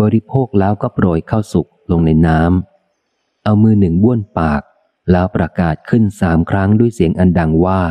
[0.02, 4.62] บริโภคแล้วก็โปรยข้าวสุกลงในน้ำเอามือหนึ่งบ้วนปาก
[5.12, 7.82] แล้วประกาศขึ้นสามครั้งด้วยเสียงอันดังว่า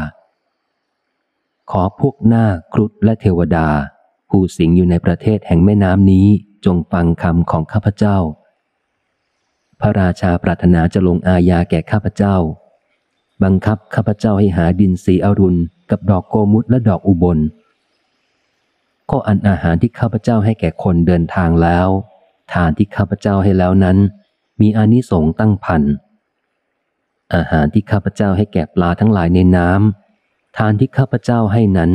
[1.71, 3.69] ขอพวกหน้าครุฑและเทวดา
[4.31, 6.27] ผู้สิงอยู่ในประเทศแห่งแม่น้ำนี้
[6.65, 8.19] จงฟังคำของข้าพเจ้า
[9.81, 12.37] พระราชาปรารถนาจะลงอาญาแก่ข้าพเจ้า
[13.43, 15.61] บังคับข้าพเจ้าให้หาดินสีอรุณ
[15.91, 17.39] กับดอกโกมุตและดอกอุบล
[19.11, 21.89] ก็อันอาหารที่ข้าพเจ้าให้แก่คนเดินทางแล้ว
[22.53, 23.99] ทานที่ข้าพเจ้าให้แล้วนั้น
[24.61, 25.83] มีอานิสงส์ตั้งพัน
[27.35, 31.91] อาหารที่ข้าพเจ้าให้แก่ปลาทั้งหลายในน้ำทานที่ข้าพเจ้าให้นั้น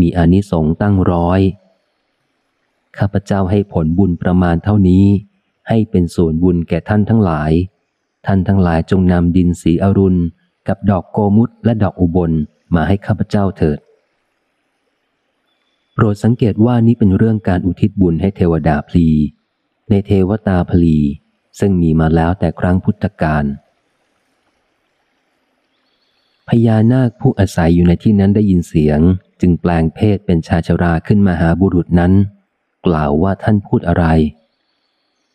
[0.00, 1.40] มีอานิสงส์ตั้งร้อย
[2.98, 5.06] ข้าพเจ้าให้ผลบุญประมาณเท่านี้
[5.72, 7.52] ให้เป็นส่วนบุญแก่ท่านทั้งหลาย
[8.26, 10.20] ท่านทั้งหลายจงนำดินสีอรุณ
[10.68, 12.32] กับดอกโกมุตและดอกอุบล
[12.74, 13.78] มาให้ข้าพเจ้าเถิด
[15.94, 19.08] โปรดสังเกตว่านี้เป็นเรื่องการอุทิศบุญให้เทวดาพลี
[19.90, 20.96] ในเทวตาพลี
[21.60, 23.44] ซึ่งมีมาแล้วแต่ครั้งพุทธกาล
[26.48, 29.00] พญานาคผู้อาศัยอยู่ในที่นั้นได้ยินเสียง
[29.40, 32.12] จึงแปลงเพศเป็นชาชราขึ้นมาหาบุรุษนั้น
[32.86, 34.06] กล่าวว่าท่านพูดอะไร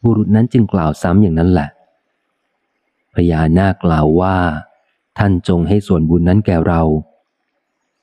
[0.04, 1.70] บุรุษนั้นจึงกล่าวซ้ำอย่างนั้นแหละ
[3.16, 4.38] พญานาคกล่าวว่า
[5.18, 6.82] ท่านจงให้ส่วนบุญนั้นแก่เรา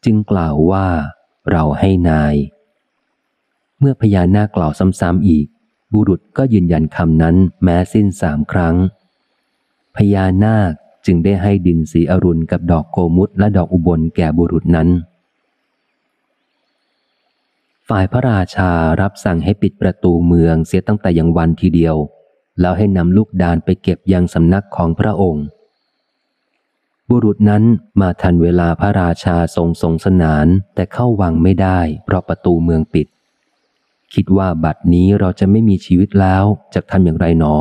[0.05, 0.87] จึงกล่าวว่า
[1.51, 2.35] เราให้นาย
[3.79, 5.47] เมื่อพญานาคกล่าวซ้ำๆอีก
[5.93, 8.77] บุรุษก็ยืนยันคำนั้นแม้สิ้นสามครั้ง
[9.97, 10.73] พญานาค
[11.07, 14.89] จึงได้ให้ดินสีอรุณกับดอกโกมุตและดอกอุบลแก่บุรุษนั้น
[17.89, 18.71] ฝ่ายพระราชา
[19.01, 21.97] รับสั่งให้ปิดประตูเมืองเสียตั้งแต่ยังวันทีเดียว
[22.61, 25.45] แล้วให้นำลูกดานไปเก็บยังสำนักของพระองค์
[27.09, 27.63] บุรุษนั้น
[28.01, 33.07] มาทันเวลาพระราชาทรงทรงสนานแต่เข้าวังไม่ได้เพราะประตูเมืองปิด
[34.15, 36.45] คิดว่าบัดนี้เราจะไม่มีชีวิตแล้ว
[36.75, 37.55] จะทำอย่างไรหนอ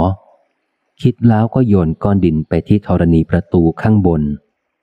[1.01, 4.21] คิดแล้วก็โยนก้อนดินไปที่ธรณีประตูข้างบน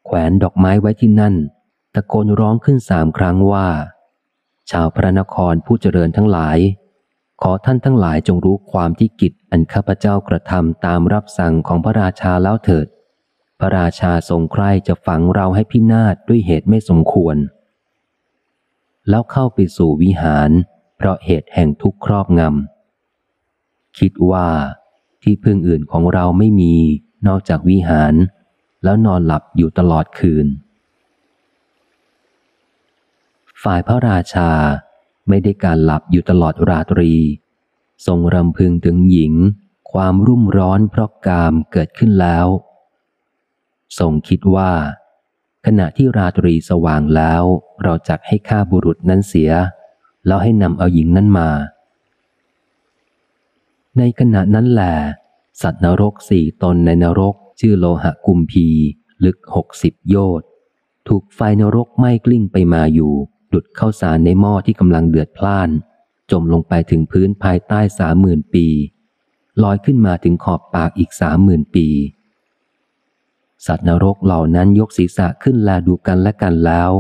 [0.05, 1.35] แขวนดอกไม้ไว้ที่นั่น
[1.95, 3.69] ตะโกนร้องขึ้นสามครั้งว่า
[4.71, 6.59] ชาวพระนครผู้เจริญทั้งหลาย
[7.43, 12.87] ขอท่านทั้งหลายจงรู้ความที่กิจอันข้าพเจ้ากระทำตามรับสั่งของพระราชาแล้วเถิด
[13.61, 17.37] พระราชาทรงใคร่จะฝังเราให้พินาศด้วยเหตุไม่สมควร
[19.09, 20.51] แล้วเข้าไปสู่วิหาร
[20.97, 24.49] เพราะเหตุแห่งทุกครอบงำคิดว่า
[25.23, 26.75] ที่พึ่งอื่นของเราไม่มี
[27.27, 28.15] นอกจากวิหาร
[28.85, 30.47] แล้วนอนหลับอยู่ตลอดคืน
[33.63, 34.51] ฝ่ายพระราชา
[35.29, 37.13] ไม่ได้การหลับอยู่ตลอดราตรี
[38.07, 39.35] ทรงรำพึงถึงหญิง
[39.93, 42.47] ความรุ่มร้อนเพราะกามเกิดขึ้นแล้ว
[43.99, 44.73] ทรงคิดว่า
[45.67, 47.43] ขณะที่ราตรีสว่างแล้ว
[47.83, 49.51] เราจักให้ฆ่าบุรุษนั้นเสีย
[50.27, 51.51] แล้วให้นำเอาหญิงนั้นมา
[53.99, 54.95] ในขณะนั้นแหละ
[55.63, 58.67] สัตว์นรกสี่ตนในนรก ชื่อโลหะกุมพี
[59.25, 60.49] ลึกหกสิบโยชน์
[61.09, 63.15] ถูกไฟนรกไหม้กลิ้งไปมาอยู่
[63.53, 65.71] ดุดเข้าสารในหม้อที่กำลังเดือดพล่าน
[66.31, 68.67] จมลงไปถึงพื้นภายใต้สามหมื่นปี
[69.63, 71.87] ลอยขึ้นมาถึงขอบปากอีกสามหมื่นปี
[73.67, 76.91] สัตว์นรกเหล่านั้นยกศีรษะขึ้นแลดูกันและกันแล้ว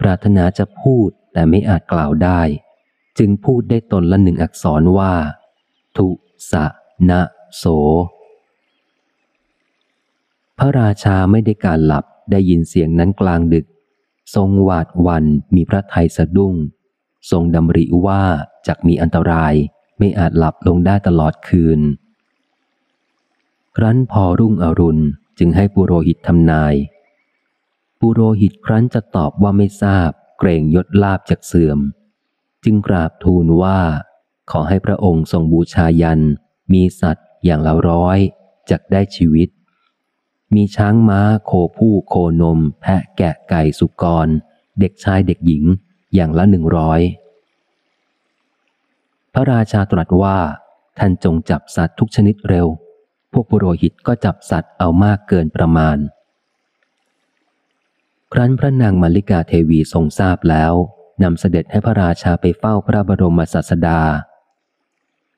[0.00, 2.40] ปรารถนาจะพูดแต่ไม่อาจกล่าวได้
[3.18, 5.12] จึงพูดได้ตนละหนึ่งอักษรว่า
[5.96, 6.08] ทุ
[6.50, 6.64] สะ
[7.10, 7.20] นะ
[7.56, 7.64] โส
[10.58, 13.66] พระราชาไม่ได้การหลับได้ยินเสียงนั้นกลางดึก
[14.34, 16.54] ทรงหวาดวันมีพระไทยสะดุ้ง
[17.30, 18.22] ทรงดำริว่า
[18.66, 19.54] จากมีอันตราย
[19.98, 21.80] ไม่อาจหลับลงได้ตลอดคืน
[23.76, 25.02] ครั้นพอรุ่งอรุณ
[25.38, 26.74] จึงให้ปุโรหิตทำนาย
[28.00, 31.78] ปุโรหิตครั้นจะตอบว่าไม่ทราบ เกรงยศลาบจากเสื่อม
[32.64, 33.80] จึงกราบทูลว่า
[34.50, 36.20] ขอให้พระองค์ทรงบูชายัน
[36.72, 38.18] มีสัตว์อย่างละร้อย
[38.70, 39.48] จักได้ชีวิต
[40.54, 44.28] มีช้างม้าโคผู้โคนม แพะแกะไก่สุกร
[44.80, 45.64] เด็กชายเด็กหญิง
[46.14, 47.00] อย่างละหนึ่งร้อย
[49.32, 50.38] พระราชาตรัสว่า
[50.98, 52.66] ท่านจงจับสัตว์ทุกชนิดเร็ว
[53.32, 55.96] พวกปุโรหิตก็จับสัตว์เอามากเกินประมาณ
[58.32, 60.72] ครั้นพระนางมาริกาเทวีทรงทราบแล้ว
[61.22, 64.00] นำเสด็จให้พระราชาไปเฝ้าพระบรมศาสดา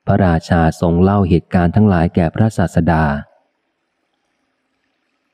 [0.06, 3.04] พระราชาทรงเล่าเหตุการณ์ทั้งหลายแก่พระศาสดา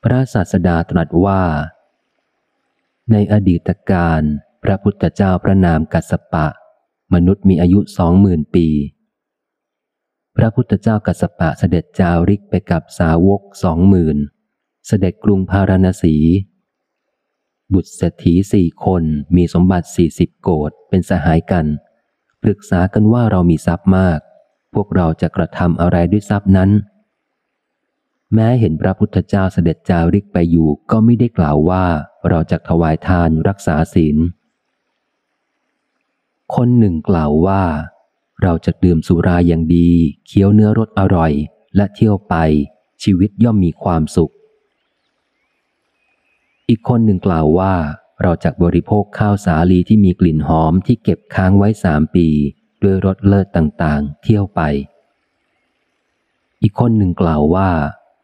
[0.03, 1.43] พระศาสดาตรัสว่า
[3.11, 4.21] ในอดีตการ
[4.63, 6.47] พระพุทธเจ้าพระนามกัสปะ
[7.13, 8.67] มนุษย์มีอายุสองหมื่นปี
[10.37, 14.17] พระพุทธเจ้ากัสปะเสด็จจาริกไปกับสาวกสองหมื่น
[14.87, 16.15] เสด็จกรุงพาราณสี
[17.73, 19.03] บุตรเศรษฐีสี่คน
[19.35, 21.65] มีสมบัติสี่สิบโกดเป็นสหายกัน
[22.43, 24.19] ปรึกษากันว่าเรามีทรัพย์มาก
[24.73, 26.69] พวกเราจะกระทำอะไรด้วยทรัพย์นั้น
[28.33, 31.85] แม้เห็นพระพุทธเจ้าเสด็จจาริกไปอยู่ก็ไม่ได้กล่าวว่า
[32.29, 34.17] เราจะถวายทานรักษาศีล
[36.55, 37.63] คนหนึ่งกล่าวว่า
[38.43, 39.89] เราจะดื่มสุราอย่างดี
[40.27, 41.31] เคี้ยวเนื้อรสอร่อย
[41.75, 42.35] และเที่ยวไป
[43.03, 44.33] ชีวิตย่อมมีความสุข
[46.69, 47.73] อีกคนหนึ่งกล่าวว่า
[48.21, 52.27] เราจะบริโภคข้าวสาลีที่มีกลิ่นหอมที่เก็บค้างไว้สามปี
[52.81, 54.61] ด้วยรสเลิศต่างๆ เที่ยวไป
[56.61, 57.69] อีกคนหนึ่งกล่าวว่า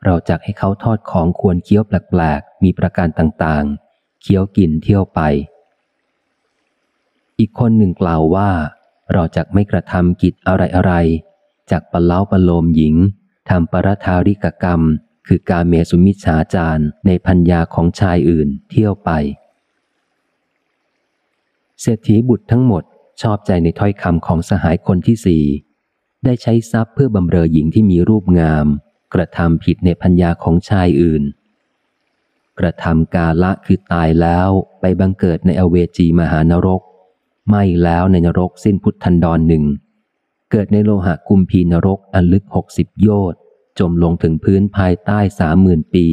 [0.05, 5.19] เราจะให้เขาทอดของควรเคี้ยวแปลกๆ มีประการต่างๆ เคี้ยวกินเที่ยวไป
[7.39, 8.49] อีกคนหนึ่งกล่าวว่า
[9.13, 12.95] เราจะไม่กระทำกิจอะไรๆจากปะเล้าปะโลมหญิง
[13.49, 14.81] ทำปรทาริกกรรม
[15.27, 19.09] คือการเมสุมิชฌาจารในพัญญาของชายอื่นเที่ยวไป
[21.81, 22.83] เศรษฐีบุตรทั้งหมด
[23.21, 25.43] ชอบใจในถ้อยคำของสหายคนที่สี่
[26.25, 28.67] ได้ใช้ทรัพย์เพื่อบำเรอหญิงที่มีรูปงาม
[29.13, 31.23] กระทำผิดในพัญญาของชายอื่น
[32.59, 36.81] กระทำกาละคือตายแล้วไปบังเกิดในอเวจีมหานรก
[37.49, 39.65] ไม่แล้วในนรกสิ้นพุทธันดรหนึ่ง
[40.51, 43.39] เกิดในโลหะกุมพีนรกอันลึกหกสิบโยชน์
[43.79, 46.07] จมลงถึงพื้นภายใต้สามหมื่นปี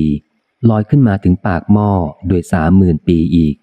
[0.68, 1.90] ลอยขึ้นมาถึงปากหม้อ
[2.28, 3.56] โดยสามหมื่นปีอีก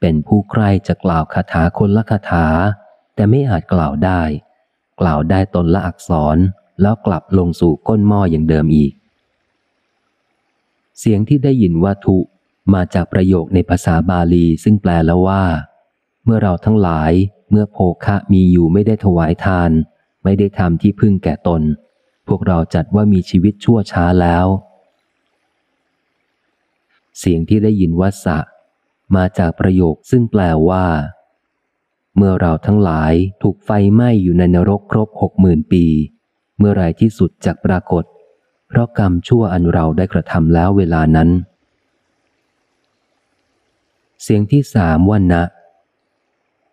[0.00, 2.46] เป็นผู้ใครจะกล่าวคาถาคนละคาถา
[3.14, 4.22] แต่ไม่อาจกล่าวได้
[5.00, 6.36] กล่าวได้ตนละอักษร
[6.82, 8.92] แล้วกลับลงสู่ก้นหม้ออย่างเดิมอีก
[10.98, 12.18] เสียงที่ได้ยินว่าทุ
[12.74, 15.44] มาจากประโยคในภาษาบาลีซึ่งแปลแล้วว่า
[16.24, 17.12] เมื่อเราทั้งหลาย
[17.50, 19.70] เมื่อโภคะมีอยู่ไม่ได้ถวายทาน
[20.24, 21.62] ไม่ได้ทำที่พึ่งแก่ตน
[22.26, 24.46] พวกเราจัดว่ามีชีวิตชั่วช้าแล้ว
[27.18, 28.38] เสียงที่ได้ยินว่าสะ
[29.16, 30.86] มาจากประโยคซึ่งแปลว่า
[32.16, 33.12] เมื่อเราทั้งหลาย
[33.42, 35.84] ถูกไฟไหม้อยู่ในนรกครบหกหมื่นปี
[36.60, 38.04] เมื่อไรที่สุดจากปรากฏ
[38.68, 41.28] เพราะกรรมชั่วอันเราได้กระทำแล้วเวลานั้น
[44.22, 45.42] เสียงที่สามว่านะ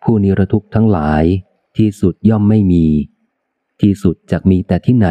[0.04, 1.24] ผู้นิรทุกข์ทั้งหลาย
[1.78, 2.86] ที่สุดย่อมไม่มี
[3.82, 5.10] ที่สุดจะมีแต่ที่ไหน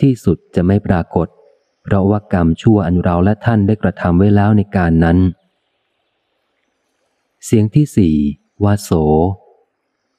[0.00, 1.28] ที่สุดจะไม่ปรากฏ
[1.82, 5.18] เพราะว่ากรรมชั่วอันเราและท่านได้กระทำไว้แล้วในการนั้น
[7.44, 8.14] เสียงที่สี่
[8.64, 8.90] ว่าโส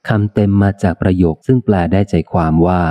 [0.08, 2.82] คำเต็มมาจากประโยคซึ่งแปลได้ใจความว่า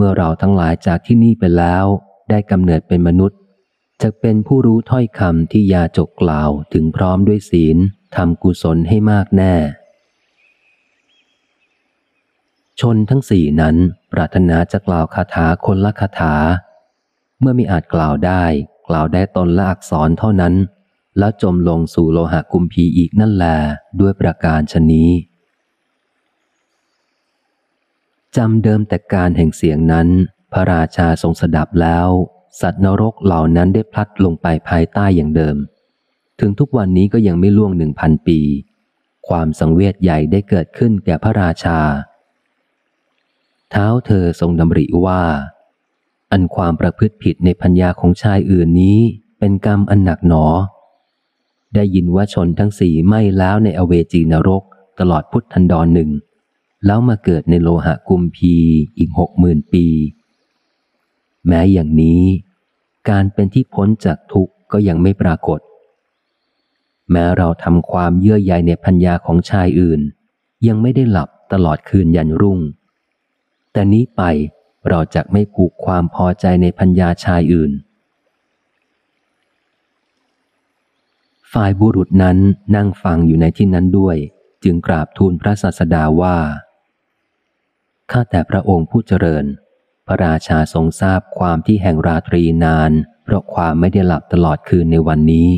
[0.00, 1.84] มื่อเราทั้งหลายจากที่นี่ไปแล้ว
[2.30, 3.38] ได้กำเนิดเป็นมนุษย์
[4.02, 7.76] จะเป็นผู้รู้ถ้อยคำที่ยาจกกล่าวถึงพร้อมด้วยศีล
[8.16, 9.54] ทำกุศลให้มากแน่
[12.80, 13.76] ชนทั้งสี่นั้น
[14.12, 16.34] ปรารถนาจะกล่าวคาถาคนละคาถา
[17.40, 18.44] เมื่อมีอาจกล่าวได้
[18.88, 20.54] กล่าวได้ตนละอักษรเท่านั้น
[21.18, 23.46] แล้วจมลงสู่โลหะกุมพีอีกนั่นแล
[24.00, 25.10] ด้วยประการชนนี้
[28.36, 30.08] จำเดิมแต่การแห่งเสียงนั้น
[30.52, 32.08] พระราชาทรงสดับแล้ว
[32.60, 35.56] สัตว์นรกเหล่านั้นได้พลัดลงไปภายใต้อย่างเดิม
[36.40, 38.40] ถึงทุกวันนี้ก็ยังไม่ล่วงหนึ่งพันปี
[39.28, 41.78] ความสังเวชใหญ่ได้เกิดขึ้นแก่พระราชา
[43.70, 45.22] เท้าเธอทรงดำริว่า
[46.32, 48.98] อันความประพฤติผิดในพัญญาของชายอื่นนี้
[49.38, 50.46] เป็นกรรมอันหนักหนอ
[51.74, 54.62] ได้ยินว่าชนทั้งสี่ไม่แล้วในอเวจีนรก
[55.00, 56.10] ตลอดพุทธันดรหนึ่ง
[56.86, 58.54] แล้วมาเกิดในโลหะกุมพี
[58.98, 59.86] อีกหกหมื่นปี
[61.46, 62.22] แม้อย่างนี้
[63.08, 65.60] การเป็นที่พ้นจากทุกข์ก็ยังไม่ปรากฏ
[67.10, 70.00] แม้เราทำความเยื่อใยในพัญญาของชายอื่น
[70.66, 72.58] ยังไม่ได้หลับตลอดคืนยันรุ่ง
[73.72, 74.22] แต่นี้ไป
[74.88, 77.72] เราจะไม่ผูกความพอใจในพัญญาชายอื่น
[81.52, 82.38] ฝ่ายบุรุษนั้น
[82.76, 84.16] นั่งฟังอยู่ในที่นั้นด้วย
[84.64, 86.36] จึงกราบทูลพระศาสดาว่า
[88.10, 89.44] ข้าแต่พระองค์ผู้เจริญ
[90.06, 92.92] พระราชาทรงทราบความที่แห่งราตรีนาน
[93.24, 95.48] เพราะความไม่ได้หลับตลอดคืนในวันนี้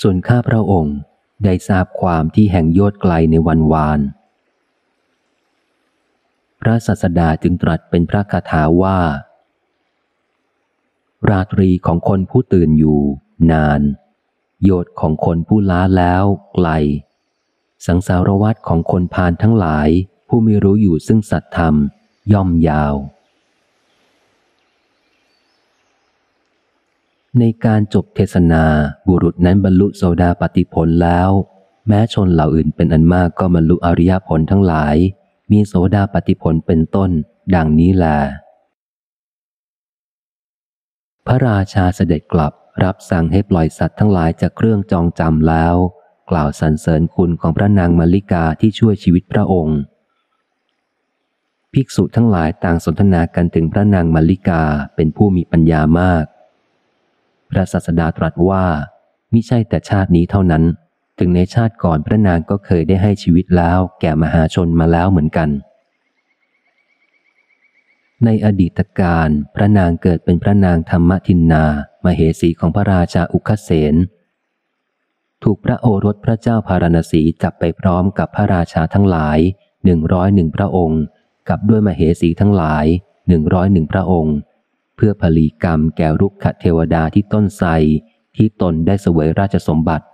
[0.00, 0.96] ส่วนข้าพระองค์
[1.44, 4.00] ได้ทราบความที่แห่งโยดไกลในวันวาน
[6.60, 8.98] พระศาสดาจึงตรัสเป็นพระคาถาว่า
[11.28, 13.00] ราตรีของคนผู้ตื่นอยู่
[13.50, 13.80] นาน
[14.64, 16.24] โยดของคนผู้ล้าแล้ว
[16.54, 16.68] ไกล
[17.86, 19.88] สังสารวัตของคนพานทั้งหลาย
[20.34, 21.74] ผู้ไม่รู้อยู่ซึ่งสัตธรรม
[22.32, 22.94] ย่อมยาว
[27.38, 28.64] ในการจบเทศนา
[29.08, 31.30] บุรุษนั้นบรรลุโสดาปติผลแล้ว
[31.88, 34.96] แม้ชนเหล่าอื่นเป็นอันมากก็บรรลุอริยผลทั้งหลาย
[35.52, 37.10] มีโสดาปติผลเป็นต้น
[37.54, 38.06] ดังนี้แล
[41.26, 42.52] พระราชาเสด็จกลับ
[42.82, 45.76] รับสั่งให้ปล่อยสัตว์ทั้งหลายจากเครื่องจองจำแล้ว
[46.30, 49.80] กล่าวสรรเสริญคุณของพระนางมาริกาที่ช่วยชีวิตพระองค์
[51.74, 54.62] ภิกษุทั้งหลายต่างสนทนากันถึงพระนางมาริกา
[54.96, 56.24] เป็นผู้มีปัญญามาก
[57.50, 58.66] พระศาสดาตรัสว่า
[59.32, 60.64] มิใช่แต่ชาตินี้เท่านั้น
[61.18, 65.48] ถึงในชาติก่อนพระนางก็เคยได้ให้ชีวิตแล้วแก่มหาชนมาแล้วเหมือนกัน
[68.24, 71.64] ในอดีตการพระนางเกิดเป็นพระนางธรรมทินนา
[72.04, 73.94] มาเหสีของพระราชาอุคเสน
[75.42, 79.38] ถูกพระโอรสพระเจ้าพารณสีจับไปพร้อมกับพระราชาทั้งหลาย
[79.84, 81.02] หนึ่งร้อยหนึ่งพระองค์
[81.48, 82.86] กับด้วยมาเหสีทั้งหลาย
[83.28, 84.36] หนึ่งร้อยหนึ่งพระองค์
[84.96, 87.70] เพื่อผลีกรรมแก่รุกขเทวดาที่ต้นไทร
[88.36, 90.06] ที่ตนได้เสวยราชสมบัติ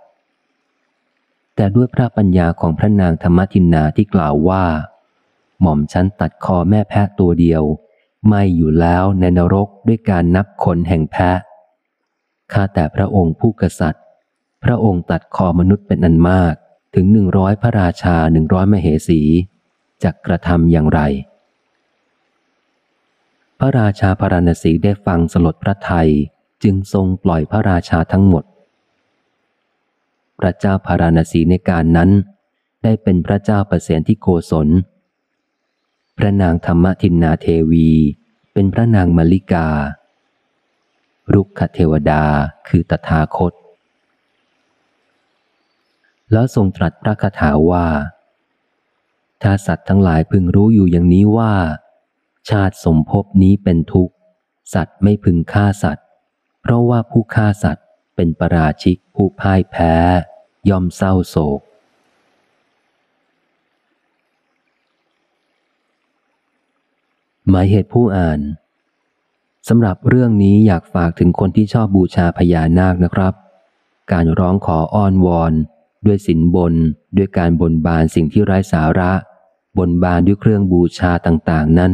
[1.55, 4.65] แต่ด้วยพระปัญญาของพระนางธรรมทินนาที่กล่าวว่า
[5.61, 7.63] หม่อมฉันตัดคอแม่แพะตัวเดียว
[8.27, 11.31] ไม่อยู่แล้วในนรกด้วยการนับคนแห่งแพะ
[12.51, 14.03] ข้าแต่พระองค์ผู้กษัตริย์
[14.63, 16.53] พระองค์ตัดคอมนุษย์เป็นอันมาก
[16.95, 19.21] ถึงหนึ่งร้อยพระราชาหนึ่งร้อยมเหสี
[20.03, 21.01] จะกระทำอย่างไร
[23.59, 26.09] พระราชาพารณสีได้ฟังสลดพระไทย
[26.63, 28.43] จึงทรงปล่อยพระราชาทั้งหมด
[30.39, 32.09] พระเจ้าพาราณสีในการนั้น
[32.83, 34.67] ได้เป็นพระเจ้าประเสนที่โกศล
[36.17, 37.89] พระนางธรรมทินนาเทวี
[38.53, 39.67] เป็นพระนางมลิกา
[41.33, 42.23] รุกขเทวดา
[42.67, 43.53] คือตถาคต
[46.31, 47.87] แล้วทรงตรัสพระคาถาว่า
[49.43, 51.53] ถ้าสัตว์ทั้งหลายพึงรู้อยู่อย่างนี้ว่า
[52.49, 54.13] ชาติสมภพนี้เป็นทุกข์
[54.73, 56.05] สัตว์ไม่พึงฆ่าสัตว์
[56.61, 57.85] เพราะว่าผู้ฆ่าสัตว์
[58.15, 59.93] เป็นประราชิกผู้พ่ายแพ้
[60.69, 61.61] ย่อมเศร้าโศก
[67.49, 68.39] หมายเหตุผู้อ่าน
[69.67, 73.33] สำหรับเรื่องนี้อยากฝากถึงคนที่ชอบบูชาพญานาคนะครับ
[74.11, 75.53] การร้องขออ้อนวอน
[76.05, 76.73] ด้วยสินบน
[77.17, 79.11] ด้วยการบนบานสิ่งที่ไร้สาระ
[79.77, 81.93] บนบานด้วยเครื่องบูชาต่างๆนั้น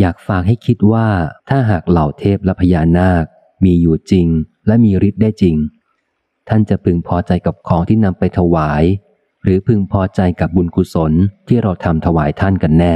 [0.00, 1.08] อยากฝากให้คิดว่า
[1.48, 3.24] ถ้าหากเหล่าเทพและพญานาค
[3.64, 4.26] มีอยู่จริง
[4.66, 5.56] และมีฤทธิ์ได้จริง
[6.48, 8.84] ท่านจะพึงพอใจกับของที่นำไปถวาย
[9.42, 11.12] หรือพึงพอใจกับบุญกุศล
[11.48, 12.94] ที่เราทำถวายท่านกันแน่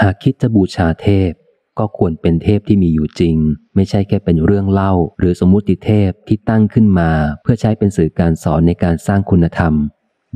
[0.00, 1.30] หากคิดจะบูชาเทพ
[1.78, 3.36] ก็ควรเป็นเทพที่มีอยู่จริง
[3.74, 7.10] ไม่ใช่แค่เป็นเรื่องเล่า หรือสมมุติเทพที่ตั้งขึ้นมา
[7.42, 9.74] เพื่อใช้เป็นสื่อการสอนในการสร้างคุณธรรม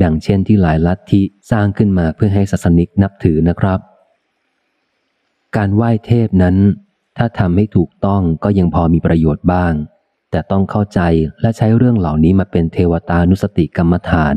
[0.03, 3.80] ดังเช่นที่หลายลัทธิสร้างขึ้นมาเพื่อให้ศาสนิกนับถือนะครับ
[5.57, 6.57] การไหว้เทพนั้น
[7.16, 9.72] ถ้าทำให้ถูกต้องก็ยังพอมีประโยชน์บ้าง
[10.30, 11.01] แต่ต้องเข้าใจ
[11.41, 14.36] และใช้เรื่องเหล่านี้มาเป็นเทวตานุสติกรรมฐาน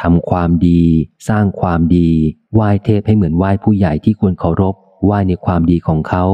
[0.00, 0.82] ทำความดี
[1.28, 2.08] สร้างความดี
[2.54, 6.24] ไหว้เทพให้เหมือนไหว้ผู้ใหญ่ที่ควรเคารพ ไหว้ในความดีของเขา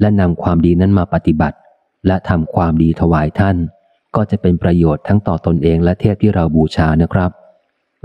[0.00, 1.58] และนำความดีนั้นมาปฏิบัติ
[2.06, 3.56] และทำความดีถวายท่าน
[4.16, 7.30] ก็จะเป็นประโยชน์ทั้งต่อตนเองและเทพที่เราบูชานะครับ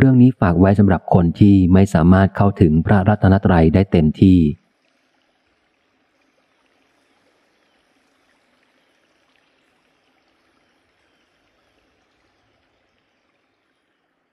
[0.05, 4.37] รื่องนี้ฝากไว้สำหรับคนที่ไม่สามารถเข้าถึงพระรัตนตรัยได้เต็มที่